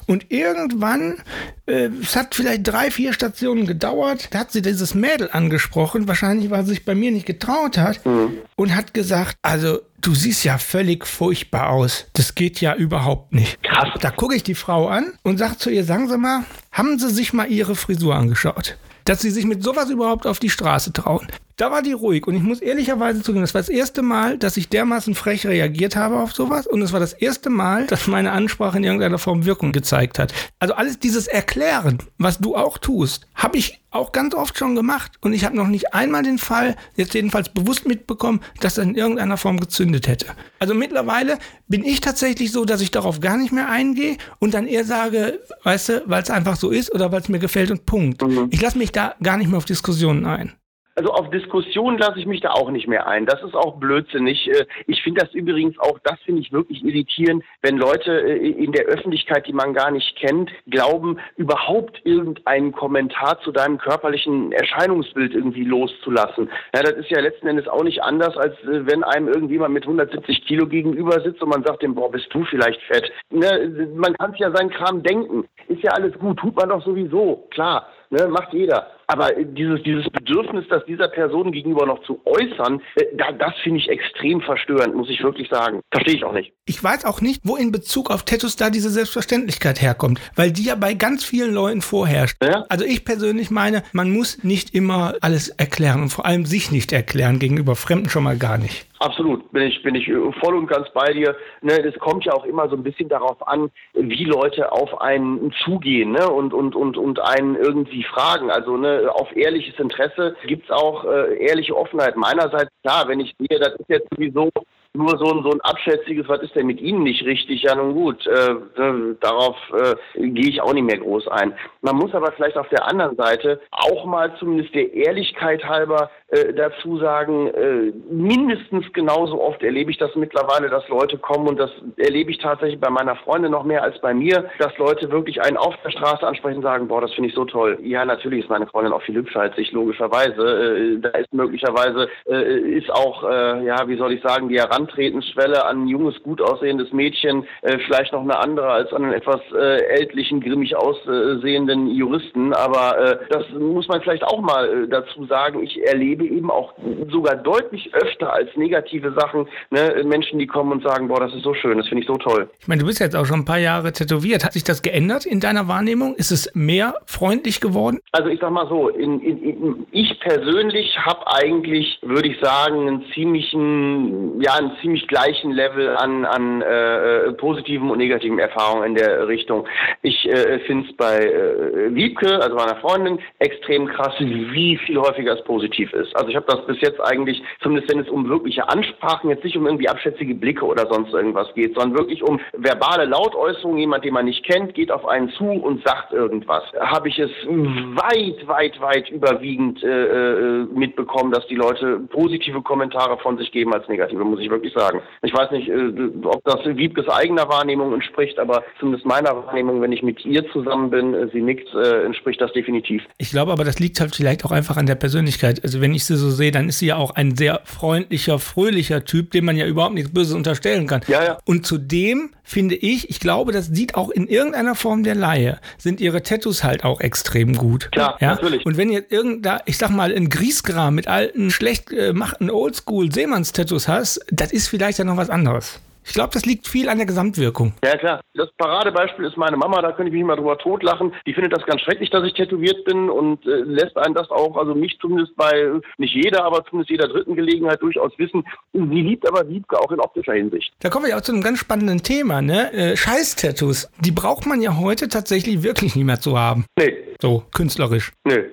[0.07, 1.23] Und irgendwann,
[1.67, 6.51] äh, es hat vielleicht drei, vier Stationen gedauert, da hat sie dieses Mädel angesprochen, wahrscheinlich
[6.51, 8.39] weil sie sich bei mir nicht getraut hat, mhm.
[8.57, 12.07] und hat gesagt, also du siehst ja völlig furchtbar aus.
[12.13, 13.63] Das geht ja überhaupt nicht.
[13.63, 13.89] Krass.
[14.01, 17.11] Da gucke ich die Frau an und sage zu ihr, sagen Sie mal, haben Sie
[17.11, 18.77] sich mal Ihre Frisur angeschaut?
[19.05, 21.27] Dass Sie sich mit sowas überhaupt auf die Straße trauen.
[21.57, 24.57] Da war die ruhig und ich muss ehrlicherweise zugeben, das war das erste Mal, dass
[24.57, 28.33] ich dermaßen frech reagiert habe auf sowas und es war das erste Mal, dass meine
[28.33, 30.33] Ansprache in irgendeiner Form Wirkung gezeigt hat.
[30.59, 35.13] Also alles dieses Erklären, was du auch tust, habe ich auch ganz oft schon gemacht
[35.21, 38.95] und ich habe noch nicht einmal den Fall, jetzt jedenfalls bewusst mitbekommen, dass das in
[38.95, 40.27] irgendeiner Form gezündet hätte.
[40.59, 44.67] Also mittlerweile bin ich tatsächlich so, dass ich darauf gar nicht mehr eingehe und dann
[44.67, 47.87] eher sage, weißt du, weil es einfach so ist oder weil es mir gefällt und
[47.87, 48.23] Punkt.
[48.23, 48.49] Mhm.
[48.51, 50.53] Ich lasse mich da gar nicht mehr auf Diskussionen ein.
[50.95, 53.25] Also auf Diskussionen lasse ich mich da auch nicht mehr ein.
[53.25, 54.49] Das ist auch blödsinnig.
[54.49, 58.73] Äh, ich finde das übrigens auch, das finde ich wirklich irritierend, wenn Leute äh, in
[58.73, 65.35] der Öffentlichkeit, die man gar nicht kennt, glauben, überhaupt irgendeinen Kommentar zu deinem körperlichen Erscheinungsbild
[65.35, 66.51] irgendwie loszulassen.
[66.75, 69.85] Ja, das ist ja letzten Endes auch nicht anders, als äh, wenn einem irgendjemand mit
[69.85, 73.11] 170 Kilo gegenüber sitzt und man sagt dem, boah, bist du vielleicht fett.
[73.31, 75.49] Ne, man kann sich ja seinen Kram denken.
[75.69, 78.87] Ist ja alles gut, tut man doch sowieso, klar ne, macht jeder.
[79.13, 83.79] Aber dieses, dieses Bedürfnis, das dieser Person gegenüber noch zu äußern, äh, da, das finde
[83.79, 85.81] ich extrem verstörend, muss ich wirklich sagen.
[85.91, 86.55] Verstehe ich auch nicht.
[86.65, 90.65] Ich weiß auch nicht, wo in Bezug auf Tattoos da diese Selbstverständlichkeit herkommt, weil die
[90.65, 92.39] ja bei ganz vielen Leuten vorherrscht.
[92.43, 92.65] Ja?
[92.71, 96.91] Also ich persönlich meine, man muss nicht immer alles erklären und vor allem sich nicht
[96.91, 98.87] erklären, gegenüber Fremden schon mal gar nicht.
[99.03, 100.07] Absolut, bin ich, bin ich
[100.39, 101.35] voll und ganz bei dir.
[101.61, 105.53] Ne, es kommt ja auch immer so ein bisschen darauf an, wie Leute auf einen
[105.65, 108.49] zugehen ne, und, und, und, und einen irgendwie fragen.
[108.53, 112.71] Also ne, auf ehrliches Interesse gibt's auch äh, ehrliche Offenheit meinerseits.
[112.83, 114.51] Klar, wenn ich sehe, das ist jetzt sowieso
[114.95, 117.63] nur so ein, so ein abschätziges, was ist denn mit Ihnen nicht richtig?
[117.63, 121.55] Ja, nun gut, äh, äh, darauf äh, gehe ich auch nicht mehr groß ein.
[121.81, 126.53] Man muss aber vielleicht auf der anderen Seite auch mal zumindest der Ehrlichkeit halber äh,
[126.53, 131.71] dazu sagen, äh, mindestens genauso oft erlebe ich das mittlerweile, dass Leute kommen und das
[131.97, 135.57] erlebe ich tatsächlich bei meiner Freundin noch mehr als bei mir, dass Leute wirklich einen
[135.57, 137.79] auf der Straße ansprechen und sagen, boah, das finde ich so toll.
[137.83, 140.97] Ja, natürlich ist meine Freundin auch viel hübscher als ich, logischerweise.
[140.97, 144.82] Äh, da ist möglicherweise, äh, ist auch, äh, ja, wie soll ich sagen, die Heran
[144.83, 149.13] Antretensschwelle an ein junges, gut aussehendes Mädchen äh, vielleicht noch eine andere als an einen
[149.13, 152.53] etwas äh, ältlichen, grimmig aussehenden Juristen.
[152.53, 155.63] Aber äh, das muss man vielleicht auch mal äh, dazu sagen.
[155.63, 156.75] Ich erlebe eben auch
[157.11, 161.43] sogar deutlich öfter als negative Sachen ne, Menschen, die kommen und sagen, boah, das ist
[161.43, 162.49] so schön, das finde ich so toll.
[162.61, 164.45] Ich meine, du bist jetzt auch schon ein paar Jahre tätowiert.
[164.45, 166.15] Hat sich das geändert in deiner Wahrnehmung?
[166.17, 168.01] Ist es mehr freundlich geworden?
[168.13, 172.89] Also ich sag mal so, in, in, in, ich persönlich habe eigentlich, würde ich sagen,
[172.89, 178.95] einen ziemlichen, ja, einen ziemlich gleichen Level an, an äh, positiven und negativen Erfahrungen in
[178.95, 179.67] der Richtung.
[180.03, 185.35] Ich äh, finde es bei äh, Wiebke, also meiner Freundin, extrem krass, wie viel häufiger
[185.35, 186.15] es positiv ist.
[186.17, 189.57] Also ich habe das bis jetzt eigentlich, zumindest wenn es um wirkliche Ansprachen, jetzt nicht
[189.57, 194.15] um irgendwie abschätzige Blicke oder sonst irgendwas geht, sondern wirklich um verbale Lautäußerungen, jemand, den
[194.15, 196.65] man nicht kennt, geht auf einen zu und sagt irgendwas.
[196.81, 203.19] Habe ich es weit, weit, weit überwiegend äh, äh mitbekommen, dass die Leute positive Kommentare
[203.19, 205.03] von sich geben als negative, muss ich wirklich wirklich sagen.
[205.23, 205.93] Ich weiß nicht, äh,
[206.25, 210.91] ob das Wiebkes eigener Wahrnehmung entspricht, aber zumindest meiner Wahrnehmung, wenn ich mit ihr zusammen
[210.91, 213.03] bin, äh, sie nickt, äh, entspricht das definitiv.
[213.19, 215.63] Ich glaube aber, das liegt halt vielleicht auch einfach an der Persönlichkeit.
[215.63, 219.05] Also wenn ich sie so sehe, dann ist sie ja auch ein sehr freundlicher, fröhlicher
[219.05, 221.03] Typ, dem man ja überhaupt nichts Böses unterstellen kann.
[221.09, 221.39] Ja, ja.
[221.45, 226.01] Und zudem finde ich, ich glaube, das sieht auch in irgendeiner Form der Laie, sind
[226.01, 227.91] ihre Tattoos halt auch extrem gut.
[227.93, 228.35] Klar, ja?
[228.35, 228.67] natürlich.
[228.67, 234.25] Und wenn jetzt irgendein, ich sag mal, ein Griesgram mit alten, schlecht gemachten Oldschool-Seemanns-Tattoos hast,
[234.31, 235.81] das ist vielleicht ja noch was anderes.
[236.05, 237.75] Ich glaube, das liegt viel an der Gesamtwirkung.
[237.85, 238.21] Ja, klar.
[238.35, 241.15] Das Paradebeispiel ist meine Mama, da könnte ich mich mal drüber totlachen.
[241.27, 244.57] Die findet das ganz schrecklich, dass ich tätowiert bin und äh, lässt einen das auch,
[244.57, 248.45] also mich zumindest bei, nicht jeder, aber zumindest jeder dritten Gelegenheit durchaus wissen.
[248.73, 250.73] Sie liebt aber Wiebke auch in optischer Hinsicht.
[250.81, 252.73] Da kommen wir ja auch zu einem ganz spannenden Thema, ne?
[252.73, 253.89] Äh, Scheiß-Tattoos.
[254.01, 256.65] Die braucht man ja heute tatsächlich wirklich nicht mehr zu haben.
[256.77, 256.97] Nee.
[257.21, 258.13] So, künstlerisch.
[258.25, 258.45] Nee.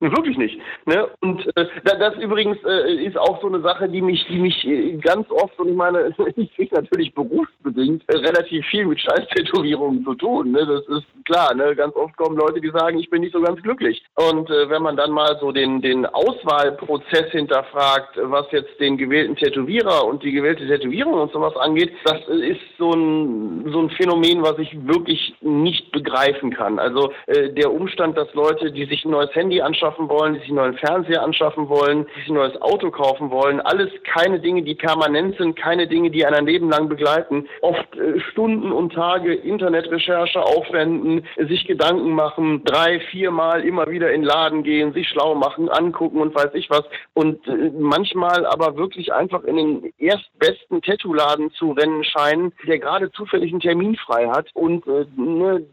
[0.00, 0.58] Wirklich nicht.
[0.86, 1.08] Ne?
[1.20, 4.96] Und äh, das übrigens äh, ist auch so eine Sache, die mich, die mich äh,
[4.96, 10.14] ganz oft, und ich meine, ich kriege natürlich berufsbedingt äh, relativ viel mit Scheiß-Tätowierungen zu
[10.14, 10.52] tun.
[10.52, 10.66] Ne?
[10.66, 11.54] Das ist klar.
[11.54, 11.76] Ne?
[11.76, 14.02] Ganz oft kommen Leute, die sagen, ich bin nicht so ganz glücklich.
[14.14, 19.36] Und äh, wenn man dann mal so den, den Auswahlprozess hinterfragt, was jetzt den gewählten
[19.36, 24.42] Tätowierer und die gewählte Tätowierung und sowas angeht, das ist so ein, so ein Phänomen,
[24.42, 26.78] was ich wirklich nicht begreifen kann.
[26.78, 30.40] Also äh, der Umstand, dass Leute, die sich ein neues Handy anschauen, anschaffen wollen, die
[30.40, 33.60] sich einen neuen Fernseher anschaffen wollen, die sich ein neues Auto kaufen wollen.
[33.60, 37.46] Alles keine Dinge, die permanent sind, keine Dinge, die ein Leben lang begleiten.
[37.60, 44.22] Oft äh, Stunden und Tage Internetrecherche aufwenden, sich Gedanken machen, drei, viermal immer wieder in
[44.22, 46.84] den Laden gehen, sich schlau machen, angucken und weiß ich was.
[47.14, 53.10] Und äh, manchmal aber wirklich einfach in den erstbesten Tattoo-Laden zu rennen scheinen, der gerade
[53.12, 55.64] zufällig einen Termin frei hat und äh, ne,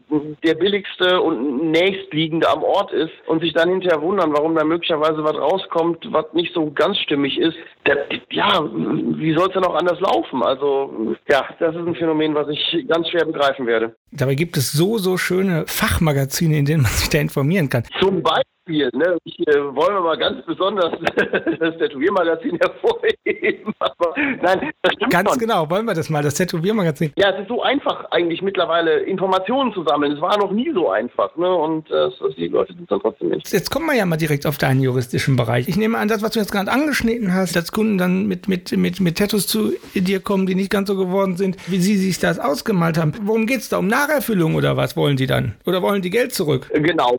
[0.44, 5.22] der billigste und nächstliegende am Ort ist und sich dann hinterher wundern, warum da möglicherweise
[5.22, 7.56] was rauskommt, was nicht so ganz stimmig ist.
[7.86, 10.42] Der, ja, wie soll es denn auch anders laufen?
[10.42, 13.94] Also ja, das ist ein Phänomen, was ich ganz schwer begreifen werde.
[14.10, 17.84] Dabei gibt es so, so schöne Fachmagazine, in denen man sich da informieren kann.
[18.00, 20.92] Zum Beispiel Beispiel, ne, ich äh, wollen wir mal ganz besonders
[21.60, 23.74] das Tätowiermagazin hervorheben.
[23.78, 25.38] Aber nein, das stimmt Ganz schon.
[25.38, 27.12] genau, wollen wir das mal, das Tätowiermagazin.
[27.16, 30.12] Ja, es ist so einfach eigentlich mittlerweile Informationen zu sammeln.
[30.12, 31.52] Es war noch nie so einfach, ne?
[31.52, 33.50] Und äh, die Leute sind dann trotzdem nicht.
[33.50, 35.68] Jetzt kommen wir ja mal direkt auf deinen juristischen Bereich.
[35.68, 38.76] Ich nehme an, das, was du jetzt gerade angeschnitten hast, dass Kunden dann mit, mit,
[38.76, 42.18] mit, mit Tattoos zu dir kommen, die nicht ganz so geworden sind, wie sie sich
[42.18, 43.12] das ausgemalt haben.
[43.22, 43.78] Worum geht es da?
[43.78, 45.54] Um Nacherfüllung oder was wollen die dann?
[45.66, 46.70] Oder wollen die Geld zurück?
[46.74, 47.16] Genau,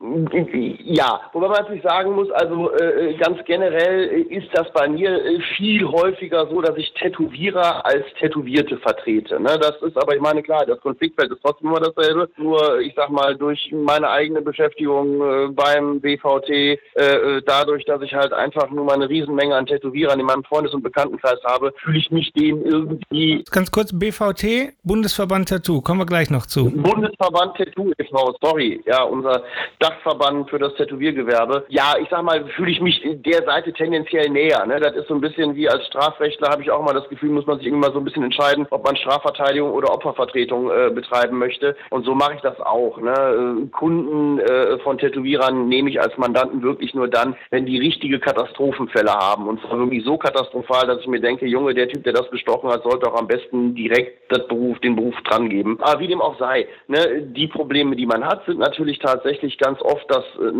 [0.84, 1.20] ja.
[1.40, 5.86] Wobei man natürlich sagen muss, also äh, ganz generell ist das bei mir äh, viel
[5.86, 9.40] häufiger so, dass ich Tätowierer als Tätowierte vertrete.
[9.40, 9.58] Ne?
[9.58, 12.28] Das ist aber, ich meine, klar, das Konfliktfeld ist trotzdem immer dasselbe.
[12.36, 18.02] Nur, ich sag mal, durch meine eigene Beschäftigung äh, beim BVT, äh, äh, dadurch, dass
[18.02, 21.72] ich halt einfach nur mal eine Riesenmenge an Tätowierern in meinem Freundes- und Bekanntenkreis habe,
[21.82, 23.44] fühle ich mich dem irgendwie.
[23.50, 26.70] Ganz kurz, BVT, Bundesverband Tattoo, kommen wir gleich noch zu.
[26.70, 29.42] Bundesverband Tattoo e.V., sorry, ja, unser
[29.78, 31.64] Dachverband für das Tätowiergewerbe Wettbewerbe.
[31.68, 34.64] Ja, ich sag mal, fühle ich mich der Seite tendenziell näher.
[34.66, 34.80] Ne?
[34.80, 37.46] Das ist so ein bisschen wie als Strafrechtler habe ich auch mal das Gefühl, muss
[37.46, 41.38] man sich irgendwie mal so ein bisschen entscheiden, ob man Strafverteidigung oder Opfervertretung äh, betreiben
[41.38, 41.76] möchte.
[41.90, 42.98] Und so mache ich das auch.
[42.98, 43.12] Ne?
[43.12, 48.18] Äh, Kunden äh, von Tätowierern nehme ich als Mandanten wirklich nur dann, wenn die richtige
[48.18, 49.48] Katastrophenfälle haben.
[49.48, 52.70] Und zwar wirklich so katastrophal, dass ich mir denke, Junge, der Typ, der das bestochen
[52.70, 55.78] hat, sollte auch am besten direkt das Beruf, den Beruf dran geben.
[55.80, 57.22] Aber wie dem auch sei, ne?
[57.22, 60.52] die Probleme, die man hat, sind natürlich tatsächlich ganz oft das äh,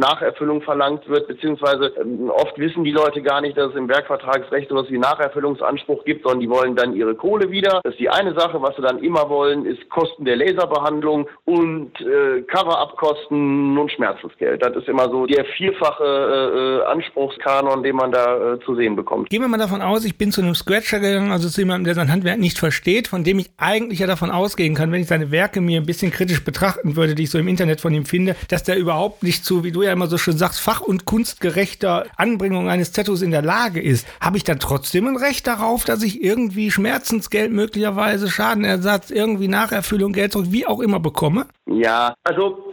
[0.63, 4.87] Verlangt wird, beziehungsweise ähm, oft wissen die Leute gar nicht, dass es im Werkvertragsrecht sowas
[4.91, 7.81] wie Nacherfüllungsanspruch gibt, sondern die wollen dann ihre Kohle wieder.
[7.85, 8.61] Das ist die eine Sache.
[8.61, 14.63] Was sie dann immer wollen, ist Kosten der Laserbehandlung und äh, Cover-up-Kosten und Schmerzensgeld.
[14.63, 18.97] Das ist immer so der vierfache äh, äh, Anspruchskanon, den man da äh, zu sehen
[18.97, 19.31] bekommt.
[19.31, 21.95] Gehen wir mal davon aus, ich bin zu einem Scratcher gegangen, also zu jemandem, der
[21.95, 25.31] sein Handwerk nicht versteht, von dem ich eigentlich ja davon ausgehen kann, wenn ich seine
[25.31, 28.37] Werke mir ein bisschen kritisch betrachten würde, die ich so im Internet von ihm finde,
[28.49, 32.07] dass der überhaupt nicht zu, wie du ja immer so schön sagst, fach- und kunstgerechter
[32.17, 36.03] Anbringung eines Tattoos in der Lage ist, habe ich dann trotzdem ein Recht darauf, dass
[36.03, 41.47] ich irgendwie Schmerzensgeld möglicherweise, Schadenersatz, irgendwie Nacherfüllung, Geld zurück, wie auch immer bekomme?
[41.67, 42.70] Ja, also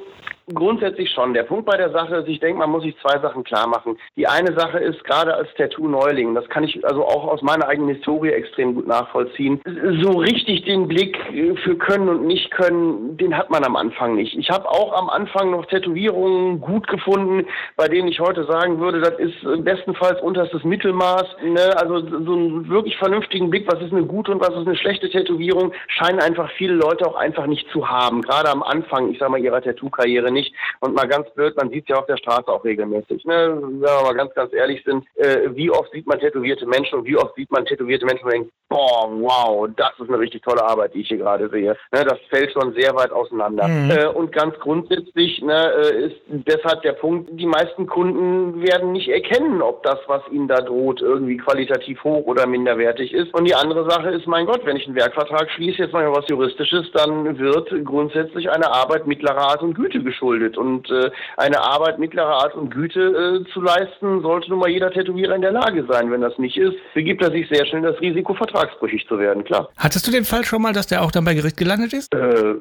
[0.54, 1.34] Grundsätzlich schon.
[1.34, 3.98] Der Punkt bei der Sache ist, ich denke, man muss sich zwei Sachen klar machen.
[4.16, 7.96] Die eine Sache ist, gerade als Tattoo-Neuling, das kann ich also auch aus meiner eigenen
[7.96, 9.60] Historie extrem gut nachvollziehen,
[10.02, 11.18] so richtig den Blick
[11.64, 14.38] für Können und Nicht-Können, den hat man am Anfang nicht.
[14.38, 19.02] Ich habe auch am Anfang noch Tätowierungen gut gefunden, bei denen ich heute sagen würde,
[19.02, 21.26] das ist bestenfalls unterstes Mittelmaß.
[21.44, 21.76] Ne?
[21.76, 25.10] Also so einen wirklich vernünftigen Blick, was ist eine gute und was ist eine schlechte
[25.10, 28.22] Tätowierung, scheinen einfach viele Leute auch einfach nicht zu haben.
[28.22, 30.54] Gerade am Anfang, ich sag mal, ihrer Tattoo-Karriere nicht.
[30.80, 33.26] Und mal ganz blöd, man sieht ja auf der Straße auch regelmäßig.
[33.26, 33.58] Ne?
[33.62, 37.06] Wenn wir mal ganz, ganz ehrlich sind, äh, wie oft sieht man tätowierte Menschen und
[37.06, 40.63] wie oft sieht man tätowierte Menschen und denkt, boah, wow, das ist eine richtig tolle
[40.63, 41.76] Arbeit, die ich hier gerade sehe.
[41.91, 42.04] Ne?
[42.06, 43.67] Das fällt schon sehr weit auseinander.
[43.67, 43.91] Mhm.
[43.91, 49.10] Äh, und ganz grundsätzlich ne, äh, ist deshalb der Punkt, die meisten Kunden werden nicht
[49.10, 53.34] erkennen, ob das, was ihnen da droht, irgendwie qualitativ hoch oder minderwertig ist.
[53.34, 56.28] Und die andere Sache ist, mein Gott, wenn ich einen Werkvertrag schließe, jetzt mal was
[56.28, 60.58] Juristisches, dann wird grundsätzlich eine Arbeit mittlerer Art und Güte geschuldet geschuldet.
[60.58, 63.00] Und äh, eine Arbeit mittlerer Art und Güte
[63.46, 66.12] äh, zu leisten, sollte nun mal jeder Tätowierer in der Lage sein.
[66.12, 69.70] Wenn das nicht ist, begibt er sich sehr schnell das Risiko, vertragsbrüchig zu werden, klar.
[69.78, 72.13] Hattest du den Fall schon mal, dass der auch dann bei Gericht gelandet ist?
[72.13, 72.54] Äh,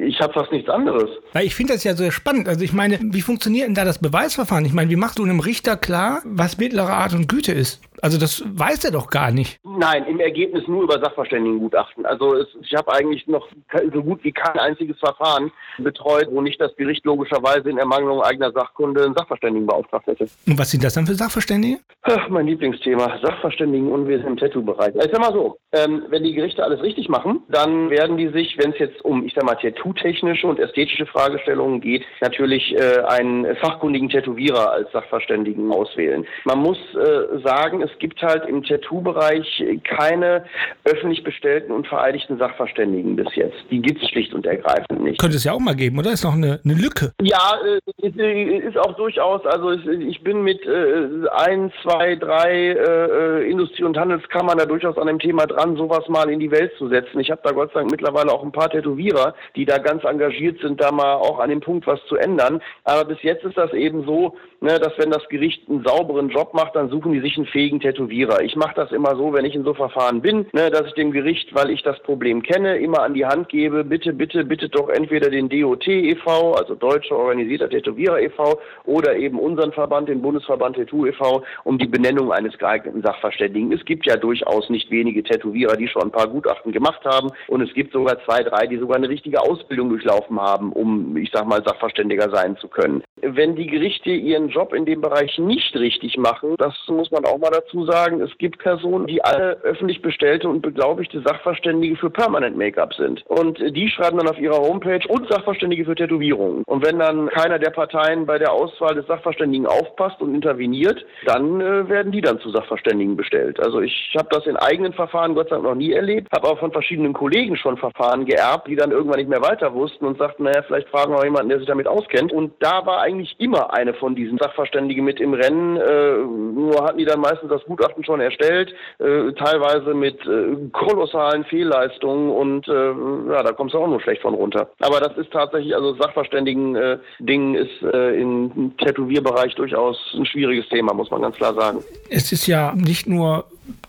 [0.00, 1.10] ich habe fast nichts anderes.
[1.32, 2.48] Weil ich finde das ja sehr spannend.
[2.48, 4.64] Also ich meine, wie funktioniert denn da das Beweisverfahren?
[4.64, 7.80] Ich meine, wie machst du einem Richter klar, was mittlere Art und Güte ist?
[8.02, 9.60] Also das weiß er doch gar nicht.
[9.64, 12.04] Nein, im Ergebnis nur über Sachverständigengutachten.
[12.04, 13.46] Also es, ich habe eigentlich noch
[13.94, 18.50] so gut wie kein einziges Verfahren betreut, wo nicht das Gericht logischerweise in Ermangelung eigener
[18.50, 20.26] Sachkunde einen Sachverständigen beauftragt hätte.
[20.48, 21.78] Und was sind das dann für Sachverständige?
[22.02, 24.96] Ach, mein Lieblingsthema, Sachverständigenunwesen im Tattoo-Bereich.
[24.96, 28.58] Ich sag mal so, ähm, wenn die Gerichte alles richtig machen, dann werden die sich,
[28.58, 33.54] wenn es jetzt um, ich sag mal, tattoo-technische und ästhetische Fragestellungen geht, natürlich äh, einen
[33.56, 36.26] fachkundigen Tätowierer als Sachverständigen auswählen.
[36.44, 40.44] Man muss äh, sagen, es es gibt halt im Tattoo-Bereich keine
[40.84, 43.56] öffentlich bestellten und vereidigten Sachverständigen bis jetzt.
[43.70, 45.20] Die gibt es schlicht und ergreifend nicht.
[45.20, 46.12] Könnte es ja auch mal geben, oder?
[46.12, 47.12] Ist noch eine, eine Lücke?
[47.20, 49.44] Ja, äh, ist auch durchaus.
[49.46, 55.06] Also ich bin mit äh, ein, zwei, drei äh, Industrie- und Handelskammern da durchaus an
[55.06, 57.20] dem Thema dran, sowas mal in die Welt zu setzen.
[57.20, 60.60] Ich habe da Gott sei Dank mittlerweile auch ein paar Tätowierer, die da ganz engagiert
[60.60, 62.60] sind, da mal auch an dem Punkt was zu ändern.
[62.84, 66.54] Aber bis jetzt ist das eben so, ne, dass wenn das Gericht einen sauberen Job
[66.54, 68.42] macht, dann suchen die sich einen fähigen Tätowierer.
[68.42, 71.12] Ich mache das immer so, wenn ich in so Verfahren bin, ne, dass ich dem
[71.12, 74.88] Gericht, weil ich das Problem kenne, immer an die Hand gebe, bitte, bitte, bitte doch
[74.88, 80.76] entweder den DOT e.V., also Deutscher Organisierter Tätowierer e.V., oder eben unseren Verband, den Bundesverband
[80.76, 83.72] Tattoo e.V., um die Benennung eines geeigneten Sachverständigen.
[83.72, 87.60] Es gibt ja durchaus nicht wenige Tätowierer, die schon ein paar Gutachten gemacht haben und
[87.60, 91.46] es gibt sogar zwei, drei, die sogar eine richtige Ausbildung durchlaufen haben, um, ich sag
[91.46, 93.02] mal, Sachverständiger sein zu können.
[93.20, 97.38] Wenn die Gerichte ihren Job in dem Bereich nicht richtig machen, das muss man auch
[97.38, 102.56] mal dazu sagen, es gibt Personen, die alle öffentlich bestellte und beglaubigte Sachverständige für Permanent
[102.56, 103.22] Make-up sind.
[103.26, 106.62] Und die schreiben dann auf ihrer Homepage und Sachverständige für Tätowierungen.
[106.66, 111.60] Und wenn dann keiner der Parteien bei der Auswahl des Sachverständigen aufpasst und interveniert, dann
[111.60, 113.60] äh, werden die dann zu Sachverständigen bestellt.
[113.60, 116.58] Also ich habe das in eigenen Verfahren Gott sei Dank noch nie erlebt, habe auch
[116.58, 120.44] von verschiedenen Kollegen schon Verfahren geerbt, die dann irgendwann nicht mehr weiter wussten und sagten,
[120.44, 122.32] naja, vielleicht fragen wir jemanden, der sich damit auskennt.
[122.32, 125.76] Und da war eigentlich immer eine von diesen Sachverständigen mit im Rennen.
[125.76, 131.44] Äh, nur hatten die dann meistens das Gutachten schon erstellt, äh, teilweise mit äh, kolossalen
[131.44, 134.70] Fehlleistungen und äh, ja, da kommst du auch nur schlecht von runter.
[134.80, 140.94] Aber das ist tatsächlich, also Sachverständigen-Ding äh, ist äh, im Tätowierbereich durchaus ein schwieriges Thema,
[140.94, 141.82] muss man ganz klar sagen.
[142.10, 143.44] Es ist ja nicht nur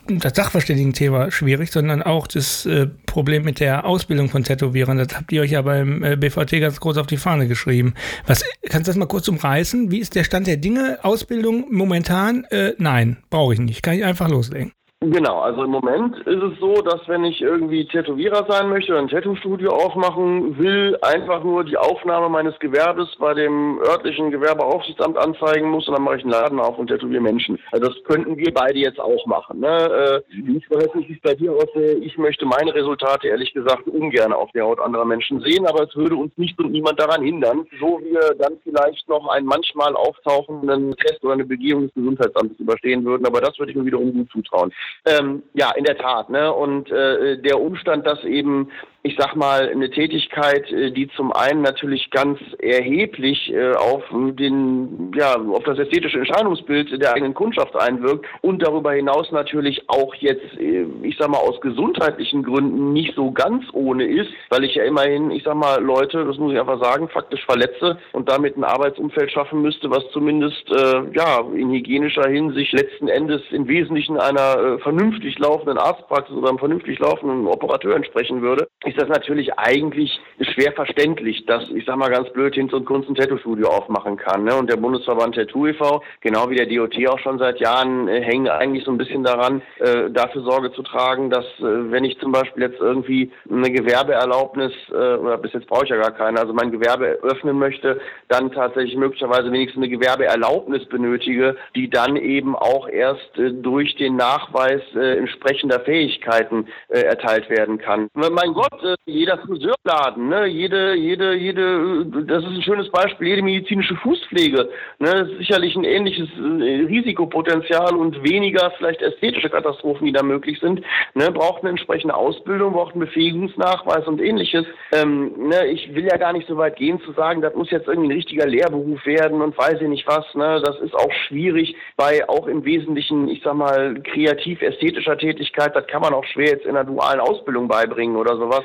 [0.08, 4.98] das Sachverständigen-Thema schwierig, sondern auch das äh, Problem mit der Ausbildung von Tätowierern.
[4.98, 7.94] Das habt ihr euch ja beim äh, BVT ganz groß auf die Fahne geschrieben.
[8.26, 9.90] Was, kannst du das mal kurz umreißen?
[9.90, 10.98] Wie ist der Stand der Dinge?
[11.02, 12.44] Ausbildung momentan?
[12.50, 13.82] Äh, nein, brauche ich nicht.
[13.82, 14.72] Kann ich einfach loslegen.
[15.10, 19.02] Genau, also im Moment ist es so, dass wenn ich irgendwie Tätowierer sein möchte oder
[19.02, 25.68] ein Tattoo-Studio aufmachen will, einfach nur die Aufnahme meines Gewerbes bei dem örtlichen Gewerbeaufsichtsamt anzeigen
[25.68, 27.58] muss und dann mache ich einen Laden auf und tätowiere Menschen.
[27.70, 29.60] Also das könnten wir beide jetzt auch machen.
[29.60, 30.22] Ne?
[30.30, 32.02] Äh, ich weiß nicht, wie es bei dir aussieht.
[32.02, 35.94] Ich möchte meine Resultate ehrlich gesagt ungern auf der Haut anderer Menschen sehen, aber es
[35.94, 40.96] würde uns nicht und niemand daran hindern, so wir dann vielleicht noch einen manchmal auftauchenden
[40.96, 43.26] Test oder eine Begehung des Gesundheitsamtes überstehen würden.
[43.26, 44.72] Aber das würde ich mir wiederum gut zutrauen.
[45.06, 46.30] Ähm, ja, in der Tat.
[46.30, 46.52] Ne?
[46.52, 48.70] Und äh, der Umstand, dass eben
[49.06, 55.12] ich sag mal, eine Tätigkeit, äh, die zum einen natürlich ganz erheblich äh, auf den,
[55.14, 60.58] ja, auf das ästhetische Erscheinungsbild der eigenen Kundschaft einwirkt und darüber hinaus natürlich auch jetzt,
[60.58, 64.84] äh, ich sag mal, aus gesundheitlichen Gründen nicht so ganz ohne ist, weil ich ja
[64.84, 68.64] immerhin, ich sag mal, Leute, das muss ich einfach sagen, faktisch verletze und damit ein
[68.64, 74.56] Arbeitsumfeld schaffen müsste, was zumindest, äh, ja, in hygienischer Hinsicht letzten Endes im Wesentlichen einer
[74.56, 78.66] äh, vernünftig laufenden Arztpraxis oder einem vernünftig laufenden Operateur entsprechen würde.
[78.86, 82.84] Ich ist das natürlich eigentlich schwer verständlich, dass, ich sag mal ganz blöd, Hinz und
[82.84, 84.44] Kunst ein Tattoo-Studio aufmachen kann.
[84.44, 84.54] Ne?
[84.54, 88.48] Und der Bundesverband Tattoo e.V., genau wie der DOT auch schon seit Jahren, äh, hängen
[88.48, 92.30] eigentlich so ein bisschen daran, äh, dafür Sorge zu tragen, dass, äh, wenn ich zum
[92.30, 96.52] Beispiel jetzt irgendwie eine Gewerbeerlaubnis, äh, oder bis jetzt brauche ich ja gar keine, also
[96.52, 102.88] mein Gewerbe öffnen möchte, dann tatsächlich möglicherweise wenigstens eine Gewerbeerlaubnis benötige, die dann eben auch
[102.88, 108.08] erst äh, durch den Nachweis äh, entsprechender Fähigkeiten äh, erteilt werden kann.
[108.14, 113.42] Mein Gott, äh, jeder Friseurladen, ne, jede, jede, jede, das ist ein schönes Beispiel, jede
[113.42, 114.68] medizinische Fußpflege,
[114.98, 120.82] ne, sicherlich ein ähnliches äh, Risikopotenzial und weniger vielleicht ästhetische Katastrophen, die da möglich sind,
[121.14, 124.66] ne, braucht eine entsprechende Ausbildung, braucht einen Befähigungsnachweis und ähnliches.
[124.92, 127.88] Ähm, ne, ich will ja gar nicht so weit gehen zu sagen, das muss jetzt
[127.88, 131.74] irgendwie ein richtiger Lehrberuf werden und weiß ich nicht was, ne, das ist auch schwierig
[131.96, 136.66] bei auch im Wesentlichen, ich sag mal, kreativ-ästhetischer Tätigkeit, das kann man auch schwer jetzt
[136.66, 138.64] in einer dualen Ausbildung beibringen oder sowas.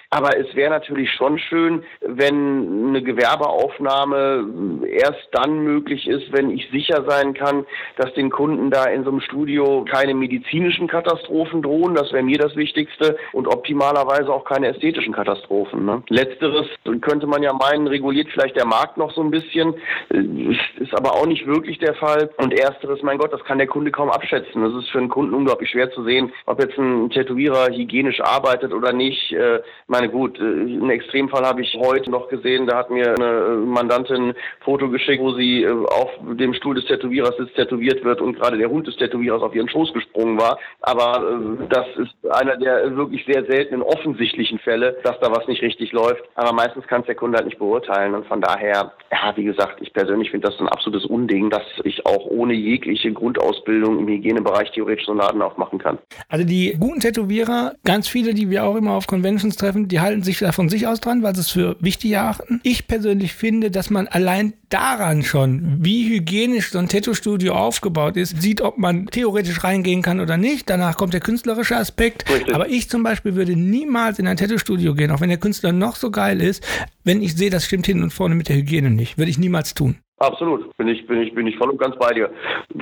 [0.13, 6.69] Aber es wäre natürlich schon schön, wenn eine Gewerbeaufnahme erst dann möglich ist, wenn ich
[6.69, 11.95] sicher sein kann, dass den Kunden da in so einem Studio keine medizinischen Katastrophen drohen.
[11.95, 13.15] Das wäre mir das Wichtigste.
[13.31, 15.85] Und optimalerweise auch keine ästhetischen Katastrophen.
[15.85, 16.03] Ne?
[16.09, 16.67] Letzteres
[16.99, 19.75] könnte man ja meinen, reguliert vielleicht der Markt noch so ein bisschen.
[20.09, 22.29] Ist aber auch nicht wirklich der Fall.
[22.35, 24.61] Und ersteres, mein Gott, das kann der Kunde kaum abschätzen.
[24.61, 28.73] Das ist für einen Kunden unglaublich schwer zu sehen, ob jetzt ein Tätowierer hygienisch arbeitet
[28.73, 29.31] oder nicht.
[29.31, 29.61] Äh,
[30.01, 34.29] meine gut, äh, einen Extremfall habe ich heute noch gesehen, da hat mir eine Mandantin
[34.29, 36.09] ein Foto geschickt, wo sie äh, auf
[36.39, 39.69] dem Stuhl des Tätowierers sitzt, tätowiert wird und gerade der Hund des Tätowierers auf ihren
[39.69, 40.57] Schoß gesprungen war.
[40.81, 45.61] Aber äh, das ist einer der wirklich sehr seltenen offensichtlichen Fälle, dass da was nicht
[45.61, 46.23] richtig läuft.
[46.35, 49.81] Aber meistens kann es der Kunde halt nicht beurteilen und von daher, ja, wie gesagt,
[49.81, 54.71] ich persönlich finde das ein absolutes Unding, dass ich auch ohne jegliche Grundausbildung im Hygienebereich
[54.71, 55.99] theoretisch so einen Laden aufmachen kann.
[56.29, 60.23] Also die guten Tätowierer, ganz viele, die wir auch immer auf Conventions treffen, die halten
[60.23, 62.59] sich da von sich aus dran, weil sie es für wichtig erachten.
[62.63, 68.41] Ich persönlich finde, dass man allein daran schon, wie hygienisch so ein Tattoo-Studio aufgebaut ist,
[68.41, 70.69] sieht, ob man theoretisch reingehen kann oder nicht.
[70.69, 72.29] Danach kommt der künstlerische Aspekt.
[72.29, 72.55] Richtig.
[72.55, 75.95] Aber ich zum Beispiel würde niemals in ein Tattoo-Studio gehen, auch wenn der Künstler noch
[75.95, 76.63] so geil ist,
[77.03, 79.17] wenn ich sehe, das stimmt hinten und vorne mit der Hygiene nicht.
[79.17, 79.97] Würde ich niemals tun.
[80.21, 82.29] Absolut, bin ich, bin ich, bin ich voll und ganz bei dir.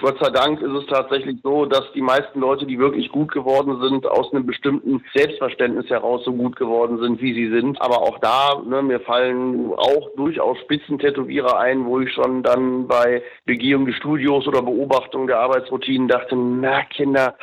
[0.01, 3.79] Gott sei Dank ist es tatsächlich so, dass die meisten Leute, die wirklich gut geworden
[3.81, 7.81] sind, aus einem bestimmten Selbstverständnis heraus so gut geworden sind, wie sie sind.
[7.81, 13.23] Aber auch da, ne, mir fallen auch durchaus Spitzentätowierer ein, wo ich schon dann bei
[13.45, 17.35] Begehung des Studios oder Beobachtung der Arbeitsroutinen dachte, na Kinder,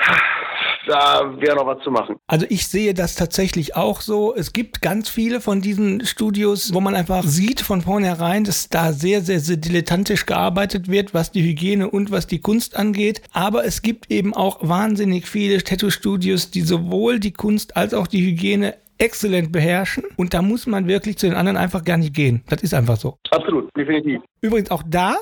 [0.87, 2.17] da wäre noch was zu machen.
[2.27, 4.35] Also ich sehe das tatsächlich auch so.
[4.35, 8.93] Es gibt ganz viele von diesen Studios, wo man einfach sieht von vornherein, dass da
[8.93, 9.57] sehr, sehr, sehr
[9.87, 13.23] dilettantisch gearbeitet wird, was die Hygiene und was die Kunst angeht.
[13.33, 18.25] Aber es gibt eben auch wahnsinnig viele Tattoo-Studios, die sowohl die Kunst als auch die
[18.25, 22.43] Hygiene exzellent beherrschen und da muss man wirklich zu den anderen einfach gar nicht gehen.
[22.49, 23.19] Das ist einfach so.
[23.31, 24.23] Absolut, definitiv.
[24.41, 25.17] Übrigens auch da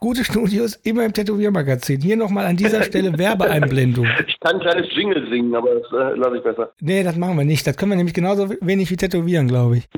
[0.00, 2.00] Gute Studios immer im Tätowiermagazin.
[2.00, 4.06] Hier nochmal an dieser Stelle Werbeeinblendung.
[4.26, 6.72] Ich kann ein kleines Jingle singen, aber das äh, lasse ich besser.
[6.80, 7.66] Nee, das machen wir nicht.
[7.66, 9.88] Das können wir nämlich genauso wenig wie tätowieren, glaube ich.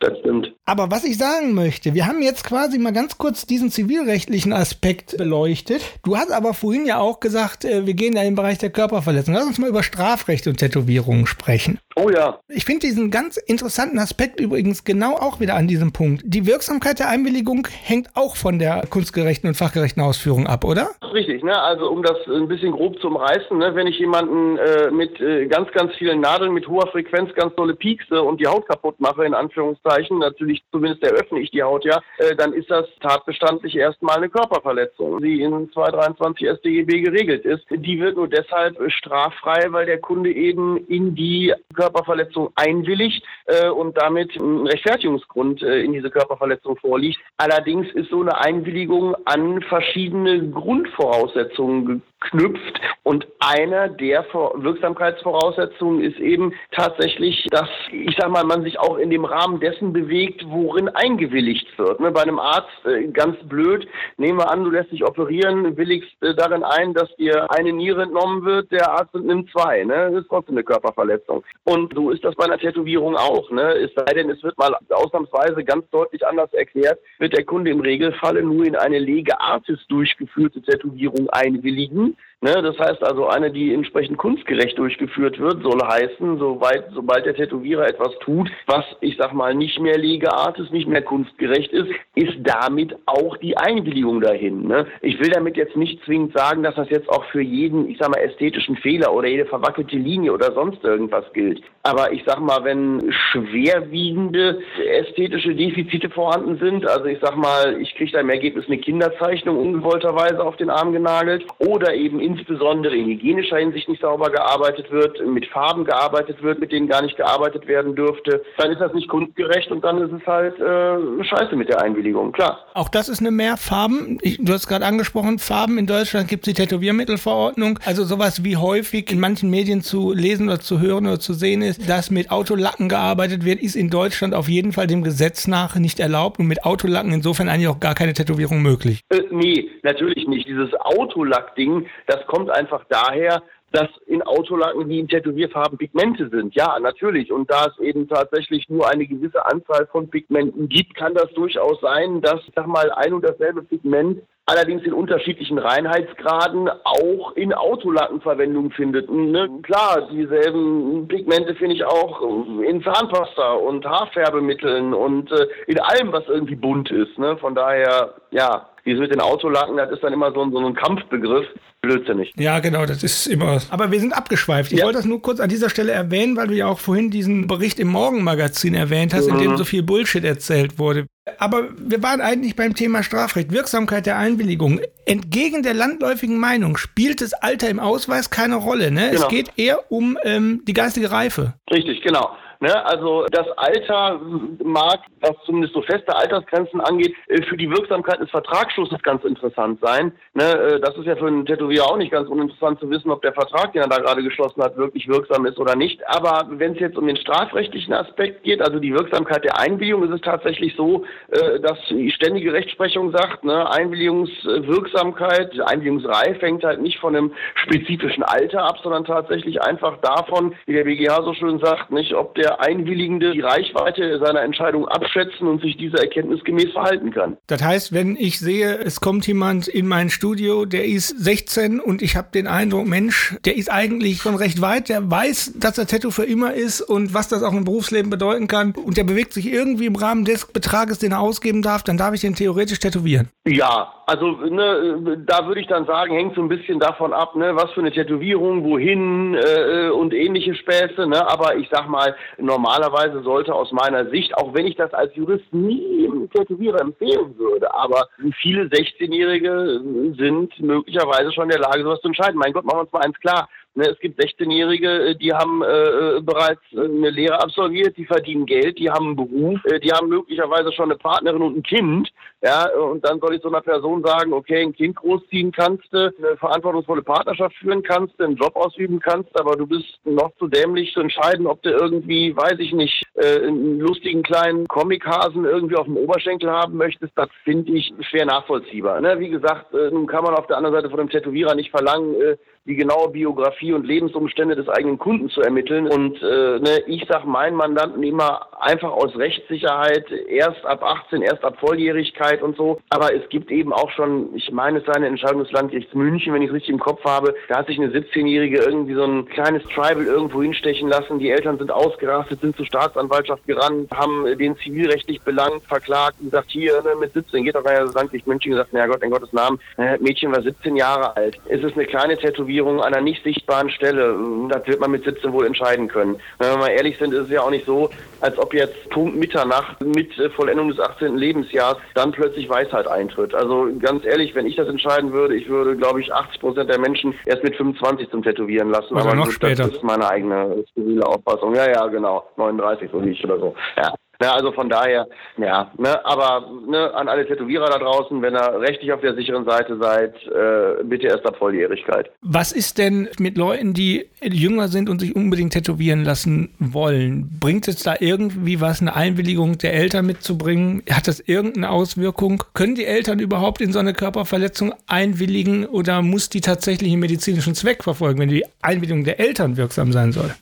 [0.00, 0.52] Das stimmt.
[0.64, 5.16] Aber was ich sagen möchte, wir haben jetzt quasi mal ganz kurz diesen zivilrechtlichen Aspekt
[5.16, 5.80] beleuchtet.
[6.02, 8.70] Du hast aber vorhin ja auch gesagt, äh, wir gehen da in den Bereich der
[8.70, 9.34] Körperverletzung.
[9.34, 11.78] Lass uns mal über Strafrecht und Tätowierungen sprechen.
[11.94, 12.40] Oh ja.
[12.48, 16.22] Ich finde diesen ganz interessanten Aspekt übrigens genau auch wieder an diesem Punkt.
[16.26, 20.88] Die Wirksamkeit der Einwilligung hängt auch von der kunstgerechten und fachgerechten Ausführung ab, oder?
[21.12, 21.60] Richtig, ne?
[21.60, 23.74] Also um das ein bisschen grob zu umreißen, ne?
[23.74, 27.74] wenn ich jemanden äh, mit äh, ganz, ganz vielen Nadeln mit hoher Frequenz ganz dolle
[27.74, 31.84] piekse und die Haut kaputt mache, in Anführungszeichen, natürlich ich zumindest eröffne ich die Haut
[31.84, 37.64] ja, äh, dann ist das tatbestandlich erstmal eine Körperverletzung, die in 223 StGB geregelt ist.
[37.70, 43.96] Die wird nur deshalb straffrei, weil der Kunde eben in die Körperverletzung einwilligt äh, und
[43.96, 47.18] damit ein Rechtfertigungsgrund äh, in diese Körperverletzung vorliegt.
[47.36, 56.52] Allerdings ist so eine Einwilligung an verschiedene Grundvoraussetzungen geknüpft und einer der Wirksamkeitsvoraussetzungen ist eben
[56.72, 61.66] tatsächlich, dass ich sag mal, man sich auch in dem Rahmen dessen bewegt, worin eingewilligt
[61.78, 62.00] wird.
[62.00, 62.10] Ne?
[62.10, 66.34] Bei einem Arzt äh, ganz blöd, nehmen wir an, du lässt dich operieren, willigst äh,
[66.34, 69.84] darin ein, dass dir eine Niere entnommen wird, der Arzt nimmt zwei.
[69.84, 70.10] Ne?
[70.10, 71.44] Das ist trotzdem eine Körperverletzung.
[71.64, 73.50] Und so ist das bei einer Tätowierung auch.
[73.50, 73.62] Ne?
[73.74, 77.80] Es sei denn, es wird mal ausnahmsweise ganz deutlich anders erklärt, wird der Kunde im
[77.80, 82.16] Regelfalle nur in eine Lege Artis durchgeführte Tätowierung einwilligen home.
[82.42, 87.34] Ne, das heißt also, eine, die entsprechend kunstgerecht durchgeführt wird, soll heißen, soweit, sobald der
[87.34, 91.88] Tätowierer etwas tut, was ich sag mal nicht mehr Legeart ist, nicht mehr kunstgerecht ist,
[92.14, 94.68] ist damit auch die Einwilligung dahin.
[94.68, 94.86] Ne?
[95.00, 98.10] Ich will damit jetzt nicht zwingend sagen, dass das jetzt auch für jeden, ich sag
[98.10, 101.62] mal, ästhetischen Fehler oder jede verwackelte Linie oder sonst irgendwas gilt.
[101.84, 104.60] Aber ich sag mal, wenn schwerwiegende
[105.00, 109.56] ästhetische Defizite vorhanden sind, also ich sag mal, ich kriege da im Ergebnis eine Kinderzeichnung
[109.56, 115.24] ungewollterweise auf den Arm genagelt oder eben insbesondere in hygienischer Hinsicht nicht sauber gearbeitet wird,
[115.26, 119.08] mit Farben gearbeitet wird, mit denen gar nicht gearbeitet werden dürfte, dann ist das nicht
[119.08, 122.66] kunstgerecht und dann ist es halt äh, scheiße mit der Einwilligung, klar.
[122.74, 124.18] Auch das ist eine Mehrfarben.
[124.22, 125.78] Ich, du hast gerade angesprochen, Farben.
[125.78, 127.78] In Deutschland gibt es die Tätowiermittelverordnung.
[127.84, 131.62] Also sowas wie häufig in manchen Medien zu lesen oder zu hören oder zu sehen
[131.62, 135.76] ist, dass mit Autolacken gearbeitet wird, ist in Deutschland auf jeden Fall dem Gesetz nach
[135.76, 139.02] nicht erlaubt und mit Autolacken insofern eigentlich auch gar keine Tätowierung möglich.
[139.10, 140.46] Äh, nee, natürlich nicht.
[140.48, 146.54] Dieses Autolack-Ding, das kommt einfach daher, dass in Autolacken wie in Tätowierfarben Pigmente sind.
[146.54, 147.32] Ja, natürlich.
[147.32, 151.80] Und da es eben tatsächlich nur eine gewisse Anzahl von Pigmenten gibt, kann das durchaus
[151.80, 158.20] sein, dass, sag mal, ein und dasselbe Pigment allerdings in unterschiedlichen Reinheitsgraden auch in Autolacken
[158.20, 159.10] Verwendung findet.
[159.10, 159.50] Ne?
[159.62, 162.22] Klar, dieselben Pigmente finde ich auch
[162.62, 167.18] in Zahnpasta und Haarfärbemitteln und äh, in allem, was irgendwie bunt ist.
[167.18, 167.36] Ne?
[167.38, 170.74] Von daher, ja, dieses mit den Autolacken, das ist dann immer so ein, so ein
[170.74, 171.46] Kampfbegriff.
[171.82, 172.32] Blödsinnig.
[172.36, 173.60] Ja, genau, das ist immer.
[173.70, 174.72] Aber wir sind abgeschweift.
[174.72, 174.84] Ich ja.
[174.86, 177.78] wollte das nur kurz an dieser Stelle erwähnen, weil du ja auch vorhin diesen Bericht
[177.78, 179.34] im Morgenmagazin erwähnt hast, mhm.
[179.34, 179.56] in dem mhm.
[179.56, 181.06] so viel Bullshit erzählt wurde.
[181.38, 184.80] Aber wir waren eigentlich beim Thema Strafrecht, Wirksamkeit der Einwilligung.
[185.04, 188.90] Entgegen der landläufigen Meinung spielt das Alter im Ausweis keine Rolle.
[188.90, 189.10] Ne?
[189.10, 189.22] Genau.
[189.22, 191.54] Es geht eher um ähm, die geistige Reife.
[191.70, 192.36] Richtig, genau.
[192.66, 192.84] Ne?
[192.84, 194.20] Also das Alter
[194.64, 199.78] mag, was zumindest so feste Altersgrenzen angeht, äh, für die Wirksamkeit des Vertragsschlusses ganz interessant
[199.80, 200.10] sein.
[200.34, 200.42] Ne?
[200.42, 203.34] Äh, das ist ja für einen Tätowierer auch nicht ganz uninteressant zu wissen, ob der
[203.34, 206.00] Vertrag, den er da gerade geschlossen hat, wirklich wirksam ist oder nicht.
[206.08, 210.14] Aber wenn es jetzt um den strafrechtlichen Aspekt geht, also die Wirksamkeit der Einwilligung, ist
[210.14, 216.98] es tatsächlich so, äh, dass die ständige Rechtsprechung sagt, ne, Einwilligungswirksamkeit, Einwilligungsreif hängt halt nicht
[216.98, 221.92] von einem spezifischen Alter ab, sondern tatsächlich einfach davon, wie der BGH so schön sagt,
[221.92, 227.12] nicht, ob der Einwilligende die Reichweite seiner Entscheidung abschätzen und sich dieser Erkenntnis gemäß verhalten
[227.12, 227.36] kann.
[227.46, 232.02] Das heißt, wenn ich sehe, es kommt jemand in mein Studio, der ist 16 und
[232.02, 235.86] ich habe den Eindruck, Mensch, der ist eigentlich schon recht weit, der weiß, dass er
[235.86, 239.32] Tattoo für immer ist und was das auch im Berufsleben bedeuten kann und der bewegt
[239.32, 242.78] sich irgendwie im Rahmen des Betrages, den er ausgeben darf, dann darf ich den theoretisch
[242.78, 243.28] tätowieren.
[243.46, 247.56] Ja, also ne, da würde ich dann sagen, hängt so ein bisschen davon ab, ne,
[247.56, 251.08] was für eine Tätowierung, wohin äh, und ähnliche Späße.
[251.08, 251.28] Ne?
[251.28, 255.52] Aber ich sag mal, normalerweise sollte aus meiner Sicht, auch wenn ich das als Jurist
[255.52, 258.06] nie im Tätowierer empfehlen würde, aber
[258.40, 259.80] viele 16-Jährige
[260.16, 262.38] sind möglicherweise schon in der Lage, sowas zu entscheiden.
[262.38, 263.48] Mein Gott, machen wir uns mal eins klar.
[263.76, 268.46] Ne, es gibt 16-Jährige, äh, die haben äh, bereits äh, eine Lehre absolviert, die verdienen
[268.46, 272.10] Geld, die haben einen Beruf, äh, die haben möglicherweise schon eine Partnerin und ein Kind.
[272.42, 276.10] Ja, und dann soll ich so einer Person sagen, okay, ein Kind großziehen kannst du,
[276.16, 280.94] eine verantwortungsvolle Partnerschaft führen kannst, einen Job ausüben kannst, aber du bist noch zu dämlich
[280.94, 285.86] zu entscheiden, ob du irgendwie, weiß ich nicht, äh, einen lustigen kleinen Comichasen irgendwie auf
[285.86, 287.12] dem Oberschenkel haben möchtest.
[287.16, 289.00] Das finde ich schwer nachvollziehbar.
[289.00, 289.18] Ne?
[289.18, 292.14] Wie gesagt, äh, nun kann man auf der anderen Seite von dem Tätowierer nicht verlangen,
[292.20, 292.36] äh,
[292.66, 295.86] die genaue Biografie und Lebensumstände des eigenen Kunden zu ermitteln.
[295.86, 301.44] Und äh, ne, ich sage meinen Mandanten immer einfach aus Rechtssicherheit, erst ab 18, erst
[301.44, 302.78] ab Volljährigkeit und so.
[302.90, 306.34] Aber es gibt eben auch schon, ich meine, es sei eine Entscheidung des Landgerichts München,
[306.34, 309.26] wenn ich es richtig im Kopf habe, da hat sich eine 17-Jährige irgendwie so ein
[309.26, 311.20] kleines Tribal irgendwo hinstechen lassen.
[311.20, 312.66] Die Eltern sind ausgerastet, sind zur
[313.06, 317.64] Staatsanwaltschaft gerannt, haben den zivilrechtlich belangt, verklagt und sagt, hier, ne, mit 17 geht doch
[317.64, 320.76] gar nicht das Landgericht München gesagt, na Gott, in Gottes Namen, äh, Mädchen war 17
[320.76, 321.38] Jahre alt.
[321.48, 324.16] Es ist eine kleine Tätowierung an einer nicht sichtbaren Stelle.
[324.48, 326.16] Das wird man mit 17 wohl entscheiden können.
[326.38, 327.90] Wenn wir mal ehrlich sind, ist es ja auch nicht so,
[328.20, 331.16] als ob jetzt Punkt Mitternacht mit äh, Vollendung des 18.
[331.16, 333.34] Lebensjahres dann plötzlich Weisheit eintritt.
[333.34, 336.78] Also ganz ehrlich, wenn ich das entscheiden würde, ich würde, glaube ich, 80 Prozent der
[336.78, 338.94] Menschen erst mit 25 zum Tätowieren lassen.
[338.94, 339.64] Oder Aber noch später.
[339.64, 341.54] Das ist meine eigene zivile Auffassung.
[341.54, 342.24] Ja, ja, genau.
[342.36, 343.54] 39 so wie ich oder so.
[343.76, 343.92] Ja.
[344.20, 348.60] Ne, also von daher, ja, ne, aber ne, an alle Tätowierer da draußen, wenn ihr
[348.60, 352.10] rechtlich auf der sicheren Seite seid, äh, bitte erst ab Volljährigkeit.
[352.22, 357.28] Was ist denn mit Leuten, die jünger sind und sich unbedingt tätowieren lassen wollen?
[357.38, 360.82] Bringt es da irgendwie was, eine Einwilligung der Eltern mitzubringen?
[360.90, 362.42] Hat das irgendeine Auswirkung?
[362.54, 367.54] Können die Eltern überhaupt in so eine Körperverletzung einwilligen oder muss die tatsächlich einen medizinischen
[367.54, 370.34] Zweck verfolgen, wenn die Einwilligung der Eltern wirksam sein soll?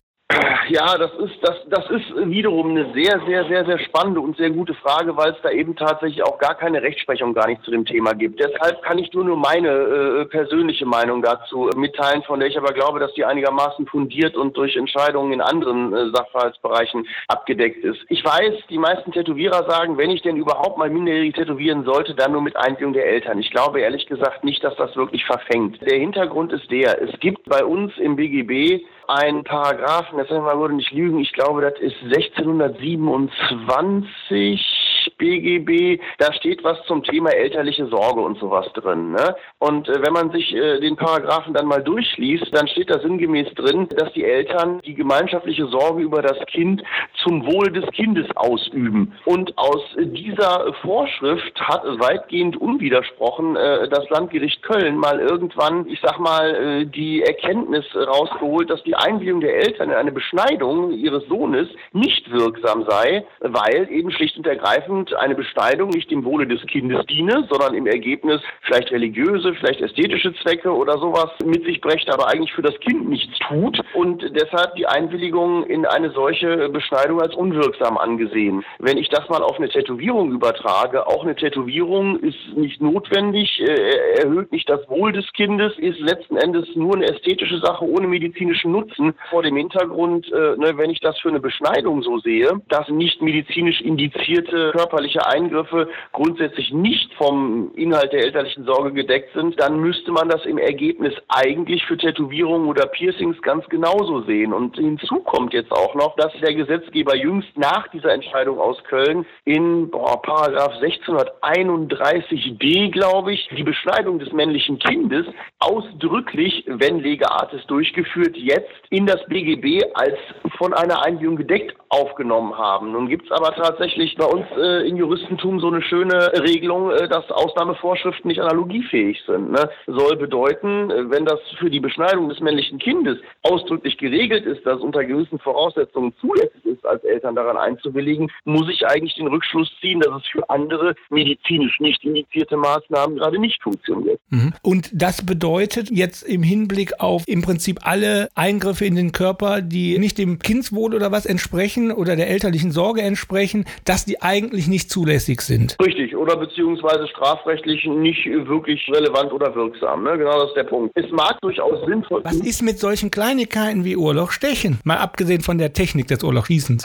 [0.68, 4.50] Ja, das ist, das, das ist wiederum eine sehr, sehr, sehr, sehr spannende und sehr
[4.50, 7.84] gute Frage, weil es da eben tatsächlich auch gar keine Rechtsprechung gar nicht zu dem
[7.84, 8.40] Thema gibt.
[8.40, 12.72] Deshalb kann ich nur nur meine äh, persönliche Meinung dazu mitteilen, von der ich aber
[12.72, 18.00] glaube, dass die einigermaßen fundiert und durch Entscheidungen in anderen äh, Sachverhaltsbereichen abgedeckt ist.
[18.08, 22.32] Ich weiß, die meisten Tätowierer sagen, wenn ich denn überhaupt mal minderjährig tätowieren sollte, dann
[22.32, 23.38] nur mit Einwilligung der Eltern.
[23.38, 25.80] Ich glaube ehrlich gesagt nicht, dass das wirklich verfängt.
[25.82, 30.74] Der Hintergrund ist der, es gibt bei uns im BGB einen Paragraphen, das mal würde
[30.74, 38.20] nicht lügen, ich glaube, das ist 1627 BGB, da steht was zum Thema elterliche Sorge
[38.20, 39.12] und sowas drin.
[39.12, 39.36] Ne?
[39.58, 43.54] Und äh, wenn man sich äh, den Paragraphen dann mal durchliest, dann steht da sinngemäß
[43.54, 46.82] drin, dass die Eltern die gemeinschaftliche Sorge über das Kind
[47.22, 49.12] zum Wohl des Kindes ausüben.
[49.24, 56.18] Und aus dieser Vorschrift hat weitgehend unwidersprochen äh, das Landgericht Köln mal irgendwann, ich sag
[56.18, 61.68] mal, äh, die Erkenntnis rausgeholt, dass die Einwilligung der Eltern in eine Beschneidung ihres Sohnes
[61.92, 66.64] nicht wirksam sei, weil eben schlicht und ergreifend entsprechend eine Beschneidung nicht dem Wohle des
[66.66, 72.12] Kindes diene, sondern im Ergebnis vielleicht religiöse, vielleicht ästhetische Zwecke oder sowas mit sich brächte,
[72.12, 77.20] aber eigentlich für das Kind nichts tut und deshalb die Einwilligung in eine solche Beschneidung
[77.20, 78.64] als unwirksam angesehen.
[78.78, 84.22] Wenn ich das mal auf eine Tätowierung übertrage, auch eine Tätowierung ist nicht notwendig, äh,
[84.22, 88.72] erhöht nicht das Wohl des Kindes, ist letzten Endes nur eine ästhetische Sache ohne medizinischen
[88.72, 89.14] Nutzen.
[89.30, 93.22] Vor dem Hintergrund, äh, ne, wenn ich das für eine Beschneidung so sehe, dass nicht
[93.22, 100.12] medizinisch indizierte körperliche Eingriffe grundsätzlich nicht vom Inhalt der elterlichen Sorge gedeckt sind, dann müsste
[100.12, 104.52] man das im Ergebnis eigentlich für Tätowierungen oder Piercings ganz genauso sehen.
[104.52, 109.24] Und hinzu kommt jetzt auch noch, dass der Gesetzgeber jüngst nach dieser Entscheidung aus Köln
[109.44, 115.24] in boah, Paragraph 1631d, glaube ich, die Beschneidung des männlichen Kindes
[115.60, 120.18] ausdrücklich, wenn Lege Artis durchgeführt, jetzt in das BGB als
[120.58, 122.92] von einer Einwilligung gedeckt aufgenommen haben.
[122.92, 127.08] Nun gibt es aber tatsächlich bei uns äh, im Juristentum so eine schöne Regelung, äh,
[127.08, 129.52] dass Ausnahmevorschriften nicht analogiefähig sind.
[129.52, 129.68] Ne?
[129.86, 134.80] Soll bedeuten, äh, wenn das für die Beschneidung des männlichen Kindes ausdrücklich geregelt ist, dass
[134.80, 140.00] unter gewissen Voraussetzungen zulässig ist, als Eltern daran einzuwilligen, muss ich eigentlich den Rückschluss ziehen,
[140.00, 144.20] dass es für andere medizinisch nicht indizierte Maßnahmen gerade nicht funktioniert.
[144.30, 144.52] Mhm.
[144.62, 149.98] Und das bedeutet jetzt im Hinblick auf im Prinzip alle Eingriffe in den Körper, die
[149.98, 154.90] nicht dem Kindswohl oder was entsprechen oder der elterlichen Sorge entsprechen, dass die eigentlich nicht
[154.90, 155.76] zulässig sind.
[155.84, 160.04] Richtig, oder beziehungsweise strafrechtlich nicht wirklich relevant oder wirksam.
[160.04, 160.18] Ne?
[160.18, 160.92] Genau das ist der Punkt.
[160.94, 164.80] Es mag durchaus sinnvoll Was ist mit solchen Kleinigkeiten wie Urlochstechen?
[164.84, 166.84] Mal abgesehen von der Technik des Urlochschießens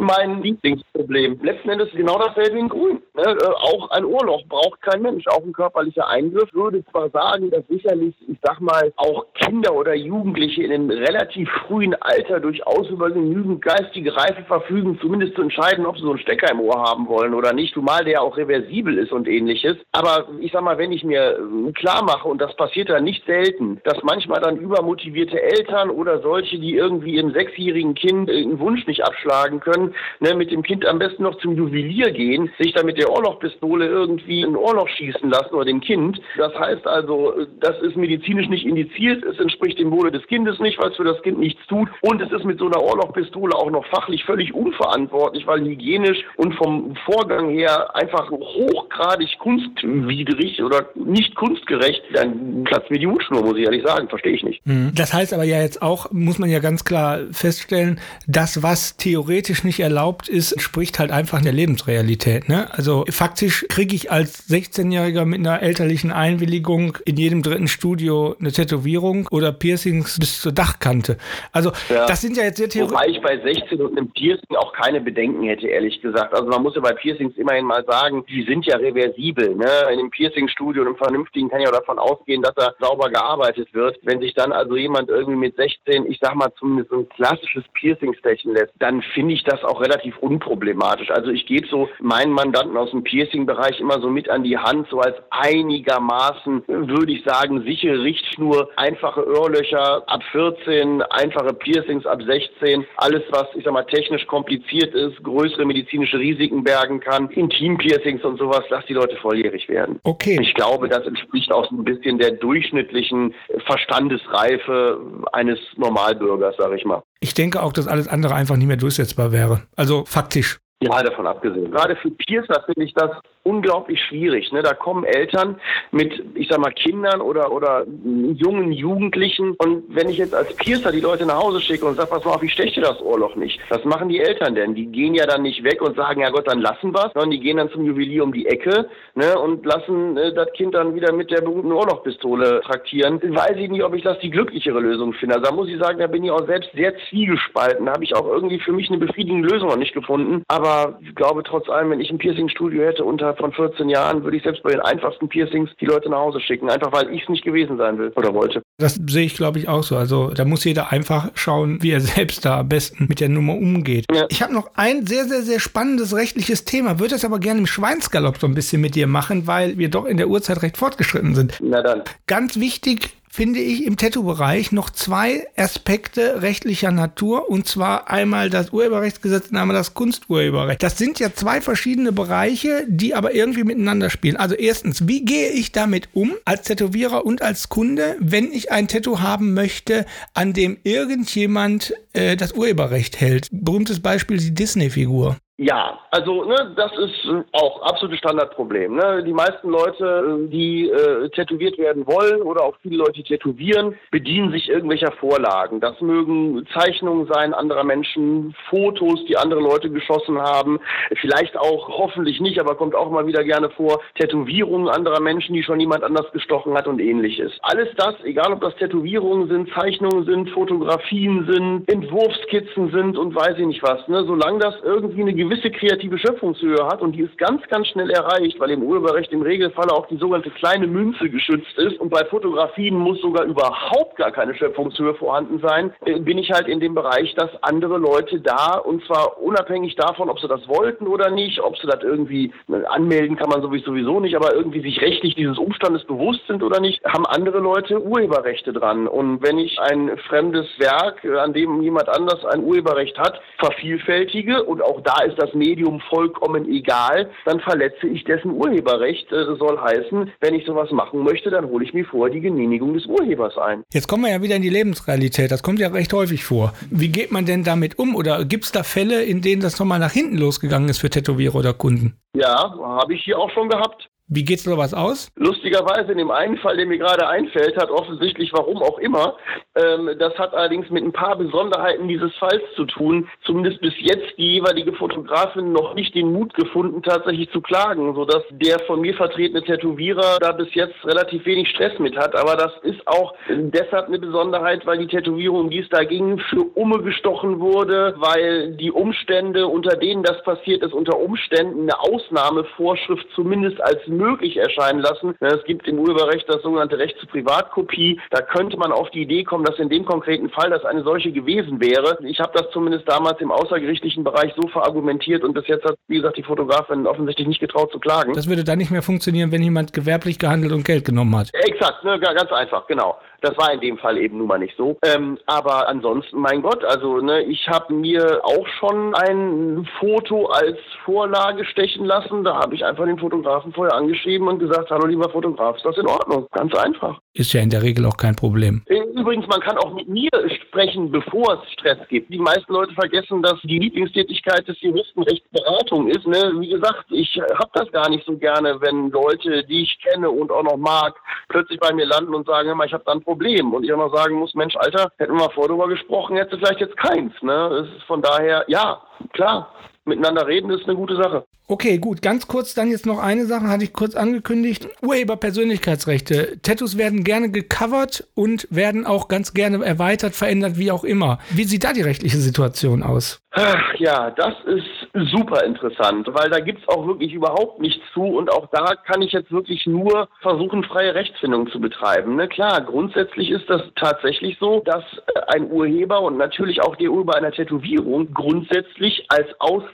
[0.00, 1.38] mein Lieblingsproblem.
[1.42, 3.00] Letzten Endes genau dasselbe in Grün.
[3.20, 3.32] Ne?
[3.32, 5.26] Äh, auch ein Ohrloch braucht kein Mensch.
[5.28, 9.94] Auch ein körperlicher Eingriff würde zwar sagen, dass sicherlich, ich sag mal, auch Kinder oder
[9.94, 15.86] Jugendliche in einem relativ frühen Alter durchaus über genügend geistige Reife verfügen, zumindest zu entscheiden,
[15.86, 18.98] ob sie so einen Stecker im Ohr haben wollen oder nicht, zumal der auch reversibel
[18.98, 19.76] ist und ähnliches.
[19.92, 23.24] Aber ich sag mal, wenn ich mir äh, klar mache, und das passiert dann nicht
[23.26, 28.86] selten, dass manchmal dann übermotivierte Eltern oder solche, die irgendwie ihrem sechsjährigen Kind einen Wunsch
[28.86, 32.86] nicht abschlagen können, ne, mit dem Kind am besten noch zum Juwelier gehen, sich dann
[32.86, 36.20] mit der Ohrlochpistole irgendwie ein Ohrloch schießen lassen oder dem Kind.
[36.36, 40.78] Das heißt also, das ist medizinisch nicht indiziert, es entspricht dem Wohle des Kindes nicht,
[40.80, 43.70] weil es für das Kind nichts tut und es ist mit so einer Ohrlochpistole auch
[43.70, 51.34] noch fachlich völlig unverantwortlich, weil hygienisch und vom Vorgang her einfach hochgradig kunstwidrig oder nicht
[51.34, 54.66] kunstgerecht, dann platzt mir die Hutschnur, muss ich ehrlich sagen, verstehe ich nicht.
[54.66, 54.92] Mhm.
[54.94, 59.64] Das heißt aber ja jetzt auch, muss man ja ganz klar feststellen, das, was theoretisch
[59.64, 62.48] nicht erlaubt ist, entspricht halt einfach der Lebensrealität.
[62.48, 62.68] Ne?
[62.72, 68.52] Also faktisch kriege ich als 16-Jähriger mit einer elterlichen Einwilligung in jedem dritten Studio eine
[68.52, 71.16] Tätowierung oder Piercings bis zur Dachkante.
[71.52, 72.06] Also ja.
[72.06, 72.96] das sind ja jetzt sehr theoretisch.
[72.96, 76.34] Wobei ich bei 16 und einem Piercing auch keine Bedenken hätte, ehrlich gesagt.
[76.34, 79.54] Also man muss ja bei Piercings immerhin mal sagen, die sind ja reversibel.
[79.54, 79.70] Ne?
[79.92, 83.98] In einem Piercing-Studio, einem vernünftigen, kann ja davon ausgehen, dass da sauber gearbeitet wird.
[84.02, 88.14] Wenn sich dann also jemand irgendwie mit 16, ich sag mal zumindest ein klassisches Piercing
[88.14, 91.10] stechen lässt, dann finde ich das auch relativ unproblematisch.
[91.10, 94.88] Also ich gebe so meinen Mandanten aus dem Piercing-Bereich immer so mit an die Hand,
[94.90, 102.22] so als einigermaßen, würde ich sagen, sichere Richtschnur, einfache Ohrlöcher ab 14, einfache Piercings ab
[102.22, 108.24] 16, alles was, ich sag mal, technisch kompliziert ist, größere medizinische Risiken bergen kann, Intim-Piercings
[108.24, 110.00] und sowas, lass die Leute volljährig werden.
[110.04, 110.38] Okay.
[110.40, 113.34] Ich glaube, das entspricht auch so ein bisschen der durchschnittlichen
[113.66, 115.00] Verstandesreife
[115.32, 117.02] eines Normalbürgers, sag ich mal.
[117.20, 119.62] Ich denke auch, dass alles andere einfach nicht mehr durchsetzbar wäre.
[119.76, 120.58] Also faktisch.
[120.82, 121.70] Ja, davon abgesehen.
[121.70, 123.10] Gerade für Piercer finde ich das
[123.42, 124.52] unglaublich schwierig.
[124.52, 124.62] Ne?
[124.62, 125.60] Da kommen Eltern
[125.90, 127.86] mit, ich sag mal, Kindern oder, oder
[128.34, 129.54] jungen Jugendlichen.
[129.58, 132.32] Und wenn ich jetzt als Piercer die Leute nach Hause schicke und sage, pass mal
[132.32, 133.58] auf, ich steche das Ohrloch nicht.
[133.70, 134.74] Was machen die Eltern denn?
[134.74, 137.40] Die gehen ja dann nicht weg und sagen, ja Gott, dann lassen wir sondern die
[137.40, 139.38] gehen dann zum Juwelier um die Ecke ne?
[139.38, 143.20] und lassen äh, das Kind dann wieder mit der berühmten Ohrlochpistole traktieren.
[143.22, 145.36] Weiß ich nicht, ob ich das die glücklichere Lösung finde.
[145.36, 147.86] Also da muss ich sagen, da bin ich auch selbst sehr zwiegespalten.
[147.86, 150.42] Da habe ich auch irgendwie für mich eine befriedigende Lösung noch nicht gefunden.
[150.48, 154.36] Aber ich glaube trotz allem, wenn ich ein Piercing-Studio hätte unter von 14 Jahren würde
[154.36, 157.28] ich selbst bei den einfachsten Piercings die Leute nach Hause schicken, einfach weil ich es
[157.28, 158.62] nicht gewesen sein will oder wollte.
[158.78, 159.96] Das sehe ich, glaube ich, auch so.
[159.96, 163.54] Also da muss jeder einfach schauen, wie er selbst da am besten mit der Nummer
[163.54, 164.06] umgeht.
[164.14, 164.26] Ja.
[164.28, 167.66] Ich habe noch ein sehr, sehr, sehr spannendes rechtliches Thema, würde das aber gerne im
[167.66, 171.34] Schweinsgalopp so ein bisschen mit dir machen, weil wir doch in der Uhrzeit recht fortgeschritten
[171.34, 171.58] sind.
[171.60, 172.02] Na dann.
[172.26, 178.70] Ganz wichtig, finde ich im Tattoo-Bereich noch zwei Aspekte rechtlicher Natur und zwar einmal das
[178.72, 180.82] Urheberrechtsgesetz und einmal das Kunsturheberrecht.
[180.82, 184.36] Das sind ja zwei verschiedene Bereiche, die aber irgendwie miteinander spielen.
[184.36, 188.88] Also erstens, wie gehe ich damit um als Tätowierer und als Kunde, wenn ich ein
[188.88, 193.46] Tattoo haben möchte, an dem irgendjemand äh, das Urheberrecht hält?
[193.52, 195.36] Berühmtes Beispiel die Disney-Figur.
[195.62, 198.96] Ja, also ne, das ist auch absolutes Standardproblem.
[198.96, 199.22] Ne?
[199.26, 204.70] Die meisten Leute, die äh, tätowiert werden wollen oder auch viele Leute, tätowieren, bedienen sich
[204.70, 205.80] irgendwelcher Vorlagen.
[205.80, 210.80] Das mögen Zeichnungen sein anderer Menschen, Fotos, die andere Leute geschossen haben,
[211.20, 215.62] vielleicht auch hoffentlich nicht, aber kommt auch mal wieder gerne vor, Tätowierungen anderer Menschen, die
[215.62, 217.52] schon jemand anders gestochen hat und ähnliches.
[217.60, 223.58] Alles das, egal ob das Tätowierungen sind, Zeichnungen sind, Fotografien sind, Entwurfskizzen sind und weiß
[223.58, 224.24] ich nicht was, ne?
[224.24, 228.08] solange das irgendwie eine gewisse gewisse kreative Schöpfungshöhe hat und die ist ganz, ganz schnell
[228.10, 232.24] erreicht, weil im Urheberrecht im Regelfall auch die sogenannte kleine Münze geschützt ist und bei
[232.26, 236.94] Fotografien muss sogar überhaupt gar keine Schöpfungshöhe vorhanden sein, äh, bin ich halt in dem
[236.94, 241.60] Bereich, dass andere Leute da und zwar unabhängig davon, ob sie das wollten oder nicht,
[241.60, 245.58] ob sie das irgendwie äh, anmelden kann man sowieso nicht, aber irgendwie sich rechtlich dieses
[245.58, 249.08] Umstandes bewusst sind oder nicht, haben andere Leute Urheberrechte dran.
[249.08, 254.62] Und wenn ich ein fremdes Werk, äh, an dem jemand anders ein Urheberrecht hat, vervielfältige
[254.62, 259.30] und auch da ist das Medium vollkommen egal, dann verletze ich dessen Urheberrecht.
[259.30, 262.94] Das soll heißen, wenn ich sowas machen möchte, dann hole ich mir vorher die Genehmigung
[262.94, 263.82] des Urhebers ein.
[263.92, 265.50] Jetzt kommen wir ja wieder in die Lebensrealität.
[265.50, 266.72] Das kommt ja recht häufig vor.
[266.90, 268.14] Wie geht man denn damit um?
[268.14, 271.56] Oder gibt es da Fälle, in denen das nochmal nach hinten losgegangen ist für Tätowierer
[271.56, 272.14] oder Kunden?
[272.34, 274.08] Ja, habe ich hier auch schon gehabt.
[274.32, 275.32] Wie geht sowas aus?
[275.34, 279.36] Lustigerweise in dem einen Fall, der mir gerade einfällt, hat offensichtlich, warum auch immer,
[279.74, 283.28] ähm, das hat allerdings mit ein paar Besonderheiten dieses Falls zu tun.
[283.44, 288.44] Zumindest bis jetzt die jeweilige Fotografin noch nicht den Mut gefunden, tatsächlich zu klagen, sodass
[288.50, 292.36] der von mir vertretene Tätowierer da bis jetzt relativ wenig Stress mit hat.
[292.36, 296.38] Aber das ist auch deshalb eine Besonderheit, weil die Tätowierung, um die es da ging,
[296.50, 301.98] für Umme gestochen wurde, weil die Umstände, unter denen das passiert ist, unter Umständen eine
[301.98, 305.34] Ausnahmevorschrift zumindest als möglich erscheinen lassen.
[305.40, 308.20] Es gibt im Urheberrecht das sogenannte Recht zur Privatkopie.
[308.30, 311.32] Da könnte man auf die Idee kommen, dass in dem konkreten Fall das eine solche
[311.32, 312.18] gewesen wäre.
[312.22, 316.16] Ich habe das zumindest damals im außergerichtlichen Bereich so verargumentiert und bis jetzt hat, wie
[316.16, 318.34] gesagt, die Fotografin offensichtlich nicht getraut zu klagen.
[318.34, 321.50] Das würde dann nicht mehr funktionieren, wenn jemand gewerblich gehandelt und Geld genommen hat.
[321.52, 323.16] Exakt, ne, ganz einfach, genau.
[323.40, 324.98] Das war in dem Fall eben nun mal nicht so.
[325.02, 330.78] Ähm, aber ansonsten, mein Gott, also ne, ich habe mir auch schon ein Foto als
[331.04, 332.44] Vorlage stechen lassen.
[332.44, 335.98] Da habe ich einfach den Fotografen vorher angeschrieben und gesagt, hallo lieber Fotograf, ist das
[335.98, 336.46] in Ordnung?
[336.52, 337.20] Ganz einfach.
[337.32, 338.82] Ist ja in der Regel auch kein Problem.
[339.14, 340.30] Übrigens, man kann auch mit mir
[340.66, 342.32] sprechen, bevor es Stress gibt.
[342.32, 346.26] Die meisten Leute vergessen, dass die Lieblingstätigkeit des Juristen Rechtsberatung ist.
[346.26, 346.52] Ne?
[346.58, 350.50] Wie gesagt, ich habe das gar nicht so gerne, wenn Leute, die ich kenne und
[350.50, 351.14] auch noch mag,
[351.48, 353.72] plötzlich bei mir landen und sagen, ich habe dann Problem.
[353.72, 356.58] Und ich auch noch sagen muss, Mensch, Alter, hätten wir mal vor darüber gesprochen, hätte
[356.58, 357.32] vielleicht jetzt keins.
[357.42, 357.68] Ne?
[357.70, 359.00] Das ist von daher, ja,
[359.34, 359.72] klar,
[360.10, 361.44] miteinander reden ist eine gute Sache.
[361.70, 362.20] Okay, gut.
[362.20, 364.88] Ganz kurz dann jetzt noch eine Sache, hatte ich kurz angekündigt.
[365.02, 366.60] Urheberpersönlichkeitsrechte.
[366.62, 371.38] Tattoos werden gerne gecovert und werden auch ganz gerne erweitert, verändert, wie auch immer.
[371.50, 373.40] Wie sieht da die rechtliche Situation aus?
[373.52, 378.22] Ach, ja, das ist super interessant, weil da gibt es auch wirklich überhaupt nichts zu
[378.22, 382.36] und auch da kann ich jetzt wirklich nur versuchen, freie Rechtsfindung zu betreiben.
[382.36, 382.46] Ne?
[382.46, 385.02] Klar, grundsätzlich ist das tatsächlich so, dass
[385.34, 389.48] äh, ein Urheber und natürlich auch der Urheber einer Tätowierung grundsätzlich als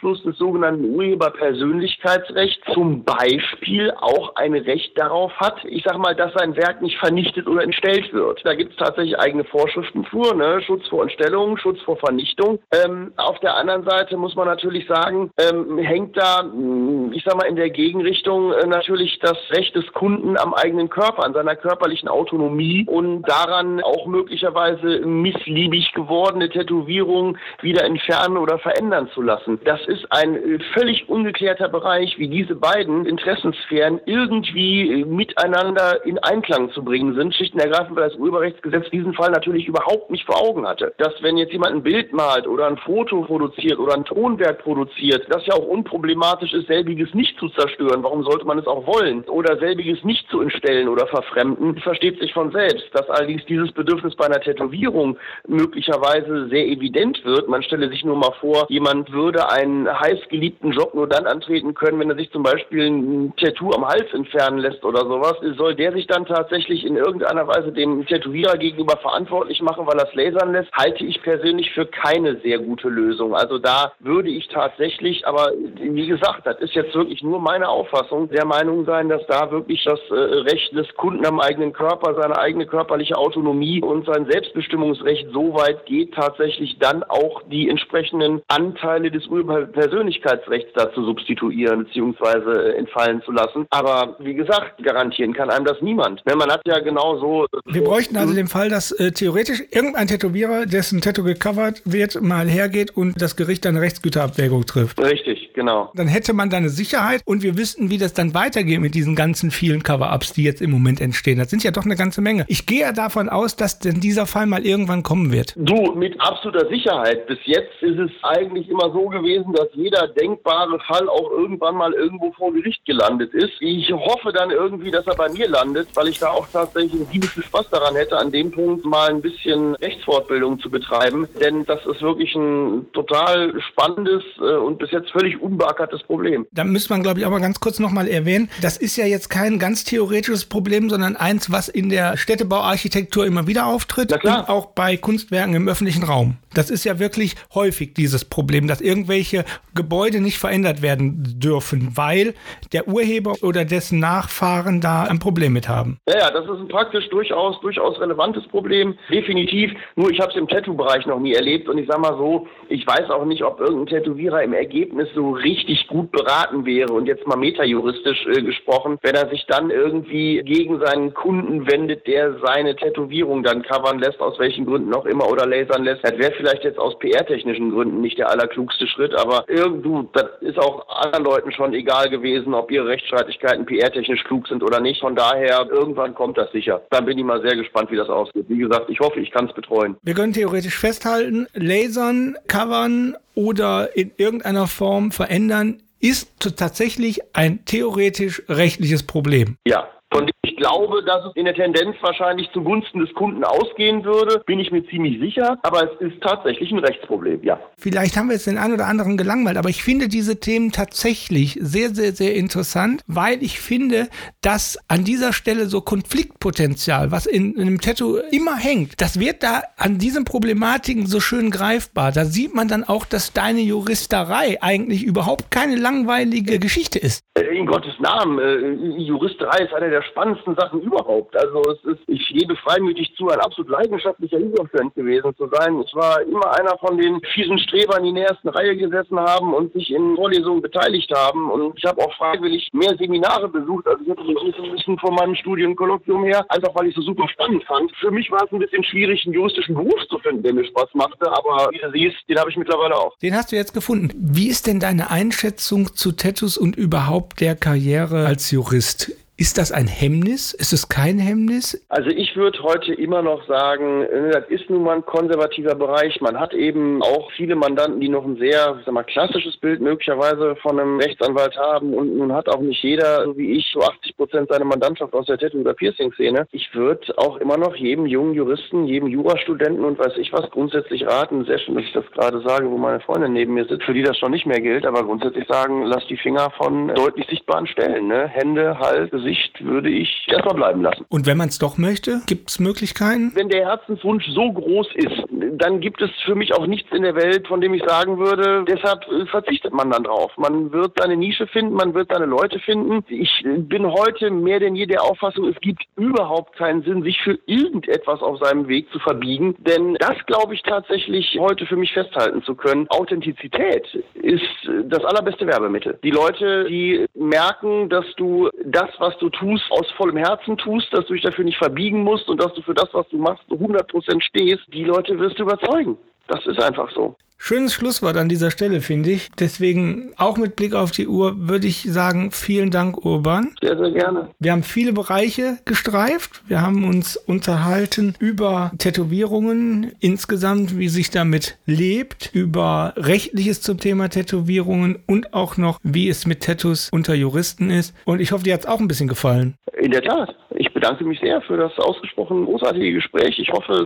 [0.06, 6.32] Ausfluss des sogenannten Urheberpersönlichkeitsrechts zum Beispiel auch ein Recht darauf hat, ich sag mal, dass
[6.34, 8.40] sein Werk nicht vernichtet oder entstellt wird.
[8.44, 10.60] Da gibt es tatsächlich eigene Vorschriften für, ne?
[10.62, 12.60] Schutz vor Entstellung, Schutz vor Vernichtung.
[12.72, 17.36] Ähm, auf der anderen Seite muss man natürlich sagen, ähm, hängt da, hm, ich sag
[17.36, 21.56] mal, in der Gegenrichtung äh, natürlich das Recht des Kunden am eigenen Körper, an seiner
[21.56, 29.58] körperlichen Autonomie und daran auch möglicherweise missliebig gewordene Tätowierungen wieder entfernen oder verändern zu lassen.
[29.64, 36.18] Das ist ein äh, völlig ungeklärter Bereich, wie diese beiden Interessensphären irgendwie äh, miteinander in
[36.18, 40.24] Einklang zu bringen sind, schlicht und ergreifend, weil das Urheberrechtsgesetz diesen Fall natürlich überhaupt nicht
[40.24, 40.92] vor Augen hatte.
[40.98, 45.26] Dass wenn jetzt jemand ein Bild malt oder ein Foto produziert oder ein Tonwerk produziert,
[45.30, 48.02] das ja auch unproblematisch ist, selbiges nicht zu zerstören.
[48.02, 49.24] Warum sollte man es auch wollen?
[49.24, 52.88] Oder selbiges nicht zu entstellen oder verfremden, versteht sich von selbst.
[52.92, 57.48] Dass allerdings dieses Bedürfnis bei einer Tätowierung möglicherweise sehr evident wird.
[57.48, 59.48] Man stelle sich nur mal vor, jemand würde
[59.84, 64.12] heißgeliebten Job nur dann antreten können, wenn er sich zum Beispiel ein Tattoo am Hals
[64.14, 65.34] entfernen lässt oder sowas.
[65.56, 70.08] Soll der sich dann tatsächlich in irgendeiner Weise dem Tätowierer gegenüber verantwortlich machen, weil er
[70.08, 73.34] es lasern lässt, halte ich persönlich für keine sehr gute Lösung.
[73.34, 78.28] Also da würde ich tatsächlich, aber wie gesagt, das ist jetzt wirklich nur meine Auffassung,
[78.30, 82.38] der Meinung sein, dass da wirklich das äh, Recht des Kunden am eigenen Körper, seine
[82.38, 89.10] eigene körperliche Autonomie und sein Selbstbestimmungsrecht so weit geht, tatsächlich dann auch die entsprechenden Anteile
[89.10, 92.36] des Urpersönlichkeitsrechts da zu substituieren bzw.
[92.46, 93.66] Äh, entfallen zu lassen.
[93.70, 96.24] Aber wie gesagt, garantieren kann einem das niemand.
[96.26, 97.44] Ne, man hat ja genau so.
[97.44, 102.20] Äh, Wir bräuchten also den Fall, dass äh, theoretisch irgendein Tätowierer, dessen Tattoo gecovert wird,
[102.22, 105.00] mal hergeht und das Gericht eine Rechtsgüterabwägung trifft.
[105.00, 105.90] Richtig, genau.
[105.94, 109.14] Dann hätte man da eine Sicherheit und wir wüssten, wie das dann weitergeht mit diesen
[109.14, 111.38] ganzen vielen Cover-Ups, die jetzt im Moment entstehen.
[111.38, 112.44] Das sind ja doch eine ganze Menge.
[112.48, 115.54] Ich gehe ja davon aus, dass denn dieser Fall mal irgendwann kommen wird.
[115.56, 117.26] Du, mit absoluter Sicherheit.
[117.26, 121.92] Bis jetzt ist es eigentlich immer so gewesen, dass jeder denkbare Fall auch irgendwann mal
[121.92, 123.54] irgendwo vor Gericht gelandet ist.
[123.60, 127.20] Ich hoffe dann irgendwie, dass er bei mir landet, weil ich da auch tatsächlich ein
[127.20, 131.28] bisschen Spaß daran hätte, an dem Punkt mal ein bisschen Rechtsfortbildung zu betreiben.
[131.40, 136.46] Denn das ist wirklich ein total spannendes äh, und bis jetzt völlig unbeackertes Problem.
[136.52, 139.58] Da müsste man, glaube ich, aber ganz kurz nochmal erwähnen, das ist ja jetzt kein
[139.58, 144.96] ganz theoretisches Problem, sondern eins, was in der Städtebauarchitektur immer wieder auftritt und auch bei
[144.96, 146.36] Kunstwerken im öffentlichen Raum.
[146.56, 149.44] Das ist ja wirklich häufig dieses Problem, dass irgendwelche
[149.74, 152.32] Gebäude nicht verändert werden dürfen, weil
[152.72, 155.98] der Urheber oder dessen Nachfahren da ein Problem mit haben.
[156.08, 158.96] Ja, ja, das ist ein praktisch durchaus, durchaus relevantes Problem.
[159.10, 159.70] Definitiv.
[159.96, 162.86] Nur ich habe es im Tattoo-Bereich noch nie erlebt und ich sage mal so, ich
[162.86, 167.26] weiß auch nicht, ob irgendein Tätowierer im Ergebnis so richtig gut beraten wäre und jetzt
[167.26, 172.74] mal metajuristisch äh, gesprochen, wenn er sich dann irgendwie gegen seinen Kunden wendet, der seine
[172.76, 176.02] Tätowierung dann covern lässt, aus welchen Gründen auch immer, oder lasern lässt.
[176.02, 180.58] Das wäre vielleicht jetzt aus PR-technischen Gründen nicht der allerklugste Schritt, aber irgendwo, das ist
[180.58, 185.00] auch anderen Leuten schon egal gewesen, ob ihre Rechtsstreitigkeiten PR-technisch klug sind oder nicht.
[185.00, 186.82] Von daher, irgendwann kommt das sicher.
[186.90, 188.46] Dann bin ich mal sehr gespannt, wie das ausgeht.
[188.48, 189.96] Wie gesagt, ich hoffe, ich kann es betreuen.
[190.02, 198.42] Wir können theoretisch festhalten, lasern, covern oder in irgendeiner Form verändern ist tatsächlich ein theoretisch
[198.48, 199.56] rechtliches Problem.
[199.66, 204.04] Ja, von dem ich glaube, dass es in der Tendenz wahrscheinlich zugunsten des Kunden ausgehen
[204.04, 205.58] würde, bin ich mir ziemlich sicher.
[205.62, 207.58] Aber es ist tatsächlich ein Rechtsproblem, ja.
[207.78, 211.58] Vielleicht haben wir jetzt den einen oder anderen gelangweilt, aber ich finde diese Themen tatsächlich
[211.60, 214.08] sehr, sehr, sehr interessant, weil ich finde,
[214.42, 219.42] dass an dieser Stelle so Konfliktpotenzial, was in, in einem Tattoo immer hängt, das wird
[219.42, 222.12] da an diesen Problematiken so schön greifbar.
[222.12, 227.22] Da sieht man dann auch, dass deine Juristerei eigentlich überhaupt keine langweilige Geschichte ist.
[227.34, 231.36] Äh, in Gottes Namen, äh, Juristerei ist eine der spannendsten Sachen überhaupt.
[231.36, 235.82] Also es ist, ich gebe freimütig zu, ein absolut leidenschaftlicher Überfan gewesen zu sein.
[235.86, 239.54] Ich war immer einer von den fiesen Strebern, die in der ersten Reihe gesessen haben
[239.54, 241.50] und sich in Vorlesungen beteiligt haben.
[241.50, 243.86] Und ich habe auch freiwillig mehr Seminare besucht.
[243.86, 247.28] Also ich hatte so ein bisschen von meinem Studienkolloquium her, einfach weil ich so super
[247.28, 247.90] spannend fand.
[247.96, 250.90] Für mich war es ein bisschen schwierig, einen juristischen Beruf zu finden, der mir Spaß
[250.94, 251.30] machte.
[251.30, 253.16] Aber wie du siehst, den habe ich mittlerweile auch.
[253.18, 254.10] Den hast du jetzt gefunden.
[254.16, 259.25] Wie ist denn deine Einschätzung zu Tattoos und überhaupt der Karriere als Jurist?
[259.38, 260.54] Ist das ein Hemmnis?
[260.54, 261.84] Ist es kein Hemmnis?
[261.90, 266.18] Also ich würde heute immer noch sagen, äh, das ist nun mal ein konservativer Bereich.
[266.22, 270.56] Man hat eben auch viele Mandanten, die noch ein sehr, sag mal, klassisches Bild möglicherweise
[270.62, 274.16] von einem Rechtsanwalt haben und nun hat auch nicht jeder, so wie ich, so 80
[274.16, 276.46] Prozent seiner Mandantschaft aus der Tattoo- oder Piercing-Szene.
[276.52, 281.06] Ich würde auch immer noch jedem jungen Juristen, jedem Jurastudenten und weiß ich was grundsätzlich
[281.06, 283.92] raten, sehr schön, dass ich das gerade sage, wo meine Freundin neben mir sitzt, für
[283.92, 287.66] die das schon nicht mehr gilt, aber grundsätzlich sagen, lass die Finger von deutlich sichtbaren
[287.66, 288.28] Stellen, ne?
[288.28, 291.04] Hände, Hals, Sicht würde ich erstmal bleiben lassen.
[291.08, 293.32] Und wenn man es doch möchte, gibt es Möglichkeiten?
[293.34, 297.14] Wenn der Herzenswunsch so groß ist, dann gibt es für mich auch nichts in der
[297.14, 300.32] Welt, von dem ich sagen würde, deshalb äh, verzichtet man dann drauf.
[300.36, 303.04] Man wird seine Nische finden, man wird seine Leute finden.
[303.08, 307.38] Ich bin heute mehr denn je der Auffassung, es gibt überhaupt keinen Sinn, sich für
[307.46, 309.54] irgendetwas auf seinem Weg zu verbiegen.
[309.58, 312.86] Denn das glaube ich tatsächlich heute für mich festhalten zu können.
[312.88, 314.42] Authentizität ist
[314.84, 315.98] das allerbeste Werbemittel.
[316.02, 321.06] Die Leute, die merken, dass du das, was du tust, aus vollem Herzen tust, dass
[321.06, 324.22] du dich dafür nicht verbiegen musst und dass du für das, was du machst, 100%
[324.22, 325.96] stehst, die Leute wirst du überzeugen.
[326.28, 327.16] Das ist einfach so.
[327.38, 329.28] Schönes Schlusswort an dieser Stelle, finde ich.
[329.38, 333.54] Deswegen, auch mit Blick auf die Uhr, würde ich sagen, vielen Dank, Urban.
[333.60, 334.30] Sehr, sehr gerne.
[334.40, 336.42] Wir haben viele Bereiche gestreift.
[336.48, 344.08] Wir haben uns unterhalten über Tätowierungen insgesamt, wie sich damit lebt, über Rechtliches zum Thema
[344.08, 347.94] Tätowierungen und auch noch, wie es mit Tattoos unter Juristen ist.
[348.06, 349.54] Und ich hoffe, dir hat es auch ein bisschen gefallen.
[349.78, 350.34] In der Tat.
[350.54, 353.38] Ich bedanke mich sehr für das ausgesprochen großartige Gespräch.
[353.38, 353.84] Ich hoffe,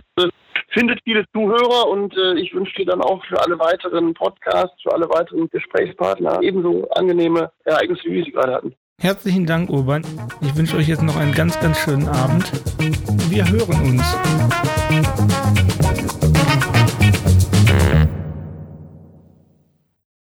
[0.71, 4.93] findet viele Zuhörer und äh, ich wünsche dir dann auch für alle weiteren Podcasts, für
[4.93, 8.75] alle weiteren Gesprächspartner ebenso angenehme Ereignisse, wie wir sie gerade hatten.
[8.99, 10.03] Herzlichen Dank, Urban.
[10.41, 12.51] Ich wünsche euch jetzt noch einen ganz, ganz schönen Abend.
[13.29, 15.30] Wir hören uns.